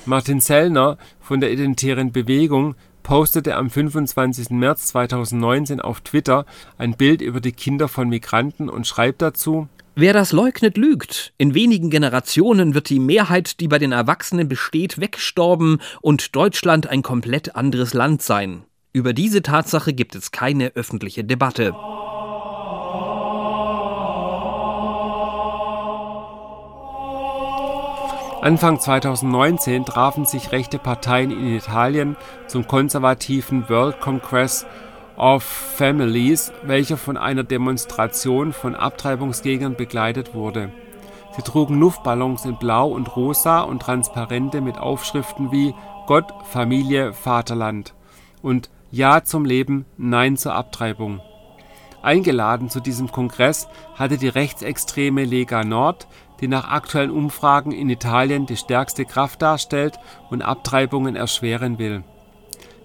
Martin 0.04 0.40
Sellner 0.40 0.98
von 1.20 1.40
der 1.40 1.50
Identitären 1.50 2.12
Bewegung 2.12 2.74
postete 3.02 3.56
am 3.56 3.70
25. 3.70 4.50
März 4.50 4.88
2019 4.88 5.80
auf 5.80 6.02
Twitter 6.02 6.44
ein 6.76 6.96
Bild 6.96 7.22
über 7.22 7.40
die 7.40 7.52
Kinder 7.52 7.88
von 7.88 8.08
Migranten 8.08 8.68
und 8.68 8.86
schreibt 8.86 9.22
dazu 9.22 9.68
Wer 9.94 10.12
das 10.12 10.30
leugnet, 10.30 10.76
lügt. 10.76 11.32
In 11.38 11.54
wenigen 11.54 11.90
Generationen 11.90 12.72
wird 12.74 12.88
die 12.88 13.00
Mehrheit, 13.00 13.58
die 13.58 13.66
bei 13.66 13.80
den 13.80 13.90
Erwachsenen 13.90 14.48
besteht, 14.48 15.00
weggestorben 15.00 15.80
und 16.00 16.36
Deutschland 16.36 16.86
ein 16.86 17.02
komplett 17.02 17.56
anderes 17.56 17.94
Land 17.94 18.22
sein. 18.22 18.62
Über 18.98 19.12
diese 19.12 19.42
Tatsache 19.42 19.92
gibt 19.92 20.16
es 20.16 20.32
keine 20.32 20.72
öffentliche 20.74 21.22
Debatte. 21.22 21.72
Anfang 28.42 28.80
2019 28.80 29.84
trafen 29.84 30.24
sich 30.24 30.50
rechte 30.50 30.80
Parteien 30.80 31.30
in 31.30 31.54
Italien 31.54 32.16
zum 32.48 32.66
konservativen 32.66 33.68
World 33.68 34.00
Congress 34.00 34.66
of 35.16 35.44
Families, 35.44 36.50
welcher 36.64 36.96
von 36.96 37.16
einer 37.16 37.44
Demonstration 37.44 38.52
von 38.52 38.74
Abtreibungsgegnern 38.74 39.76
begleitet 39.76 40.34
wurde 40.34 40.72
Sie 41.36 41.42
trugen 41.42 41.78
Luftballons 41.78 42.46
in 42.46 42.58
Blau 42.58 42.88
und 42.88 43.14
Rosa 43.14 43.60
und 43.60 43.80
Transparente 43.80 44.60
mit 44.60 44.76
Aufschriften 44.76 45.52
wie 45.52 45.72
Gott, 46.08 46.24
Familie, 46.50 47.12
Vaterland 47.12 47.94
und 48.42 48.70
Ja 48.90 49.22
zum 49.22 49.44
Leben, 49.44 49.84
Nein 49.98 50.38
zur 50.38 50.54
Abtreibung. 50.54 51.20
Eingeladen 52.00 52.70
zu 52.70 52.80
diesem 52.80 53.12
Kongress 53.12 53.68
hatte 53.94 54.16
die 54.16 54.28
rechtsextreme 54.28 55.24
Lega 55.24 55.62
Nord, 55.62 56.08
die 56.40 56.48
nach 56.48 56.70
aktuellen 56.70 57.10
Umfragen 57.10 57.72
in 57.72 57.90
Italien 57.90 58.46
die 58.46 58.56
stärkste 58.56 59.04
Kraft 59.04 59.42
darstellt 59.42 59.98
und 60.30 60.40
Abtreibungen 60.40 61.16
erschweren 61.16 61.78
will. 61.78 62.02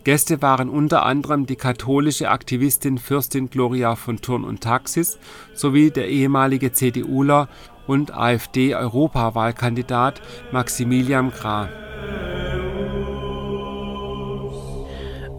Gäste 0.03 0.41
waren 0.41 0.67
unter 0.67 1.05
anderem 1.05 1.45
die 1.45 1.55
katholische 1.55 2.29
Aktivistin 2.29 2.97
Fürstin 2.97 3.49
Gloria 3.49 3.95
von 3.95 4.19
Thurn 4.19 4.43
und 4.43 4.59
Taxis 4.59 5.17
sowie 5.53 5.91
der 5.91 6.09
ehemalige 6.09 6.73
CDUler 6.73 7.47
und 7.87 8.13
AfD-Europawahlkandidat 8.13 10.21
Maximilian 10.51 11.31
Krah. 11.31 11.69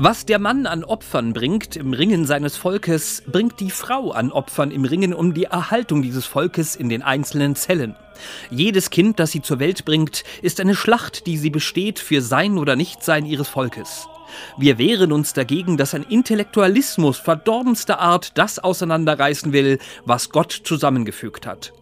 Was 0.06 0.26
der 0.26 0.38
Mann 0.38 0.66
an 0.66 0.84
Opfern 0.84 1.32
bringt 1.32 1.76
im 1.76 1.94
Ringen 1.94 2.26
seines 2.26 2.58
Volkes, 2.58 3.22
bringt 3.26 3.58
die 3.58 3.70
Frau 3.70 4.10
an 4.10 4.32
Opfern 4.32 4.70
im 4.70 4.84
Ringen 4.84 5.14
um 5.14 5.32
die 5.32 5.44
Erhaltung 5.44 6.02
dieses 6.02 6.26
Volkes 6.26 6.76
in 6.76 6.90
den 6.90 7.00
einzelnen 7.00 7.56
Zellen. 7.56 7.96
Jedes 8.50 8.90
Kind, 8.90 9.18
das 9.18 9.30
sie 9.32 9.40
zur 9.40 9.60
Welt 9.60 9.86
bringt, 9.86 10.22
ist 10.42 10.60
eine 10.60 10.74
Schlacht, 10.74 11.26
die 11.26 11.38
sie 11.38 11.48
besteht 11.48 12.00
für 12.00 12.20
Sein 12.20 12.58
oder 12.58 12.76
Nichtsein 12.76 13.24
ihres 13.24 13.48
Volkes. 13.48 14.06
Wir 14.58 14.76
wehren 14.76 15.10
uns 15.10 15.32
dagegen, 15.32 15.78
dass 15.78 15.94
ein 15.94 16.02
Intellektualismus 16.02 17.16
verdorbenster 17.16 17.98
Art 17.98 18.36
das 18.36 18.58
auseinanderreißen 18.58 19.54
will, 19.54 19.78
was 20.04 20.28
Gott 20.28 20.52
zusammengefügt 20.52 21.46
hat. 21.46 21.72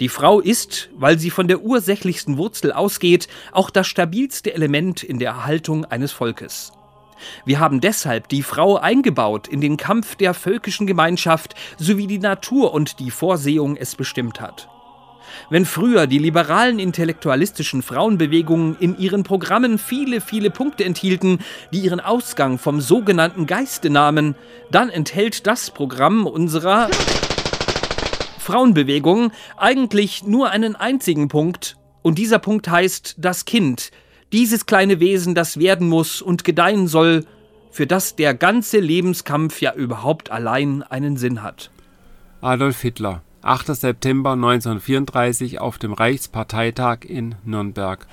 Die 0.00 0.08
Frau 0.08 0.40
ist, 0.40 0.90
weil 0.96 1.20
sie 1.20 1.30
von 1.30 1.46
der 1.46 1.60
ursächlichsten 1.60 2.38
Wurzel 2.38 2.72
ausgeht, 2.72 3.28
auch 3.52 3.70
das 3.70 3.86
stabilste 3.86 4.52
Element 4.52 5.04
in 5.04 5.20
der 5.20 5.30
Erhaltung 5.30 5.84
eines 5.84 6.10
Volkes. 6.10 6.72
Wir 7.44 7.60
haben 7.60 7.80
deshalb 7.80 8.28
die 8.28 8.42
Frau 8.42 8.76
eingebaut 8.76 9.48
in 9.48 9.60
den 9.60 9.76
Kampf 9.76 10.16
der 10.16 10.34
völkischen 10.34 10.86
Gemeinschaft, 10.86 11.54
so 11.78 11.98
wie 11.98 12.06
die 12.06 12.18
Natur 12.18 12.72
und 12.72 13.00
die 13.00 13.10
Vorsehung 13.10 13.76
es 13.76 13.94
bestimmt 13.94 14.40
hat. 14.40 14.68
Wenn 15.50 15.64
früher 15.64 16.06
die 16.06 16.18
liberalen 16.18 16.78
intellektualistischen 16.78 17.82
Frauenbewegungen 17.82 18.76
in 18.80 18.98
ihren 18.98 19.22
Programmen 19.22 19.78
viele, 19.78 20.20
viele 20.20 20.50
Punkte 20.50 20.84
enthielten, 20.84 21.38
die 21.72 21.80
ihren 21.80 22.00
Ausgang 22.00 22.58
vom 22.58 22.80
sogenannten 22.80 23.46
Geiste 23.46 23.90
nahmen, 23.90 24.34
dann 24.70 24.90
enthält 24.90 25.46
das 25.46 25.70
Programm 25.70 26.26
unserer 26.26 26.88
Frauenbewegung 28.38 29.32
eigentlich 29.56 30.24
nur 30.24 30.50
einen 30.50 30.76
einzigen 30.76 31.28
Punkt, 31.28 31.76
und 32.00 32.16
dieser 32.16 32.38
Punkt 32.38 32.68
heißt 32.68 33.16
das 33.18 33.44
Kind, 33.44 33.90
dieses 34.32 34.66
kleine 34.66 35.00
Wesen, 35.00 35.34
das 35.34 35.58
werden 35.58 35.88
muss 35.88 36.22
und 36.22 36.44
gedeihen 36.44 36.88
soll, 36.88 37.24
für 37.70 37.86
das 37.86 38.16
der 38.16 38.34
ganze 38.34 38.78
Lebenskampf 38.78 39.60
ja 39.60 39.74
überhaupt 39.74 40.30
allein 40.30 40.82
einen 40.82 41.16
Sinn 41.16 41.42
hat. 41.42 41.70
Adolf 42.40 42.80
Hitler, 42.80 43.22
8. 43.42 43.74
September 43.74 44.32
1934 44.32 45.60
auf 45.60 45.78
dem 45.78 45.92
Reichsparteitag 45.92 47.04
in 47.04 47.34
Nürnberg. 47.44 48.06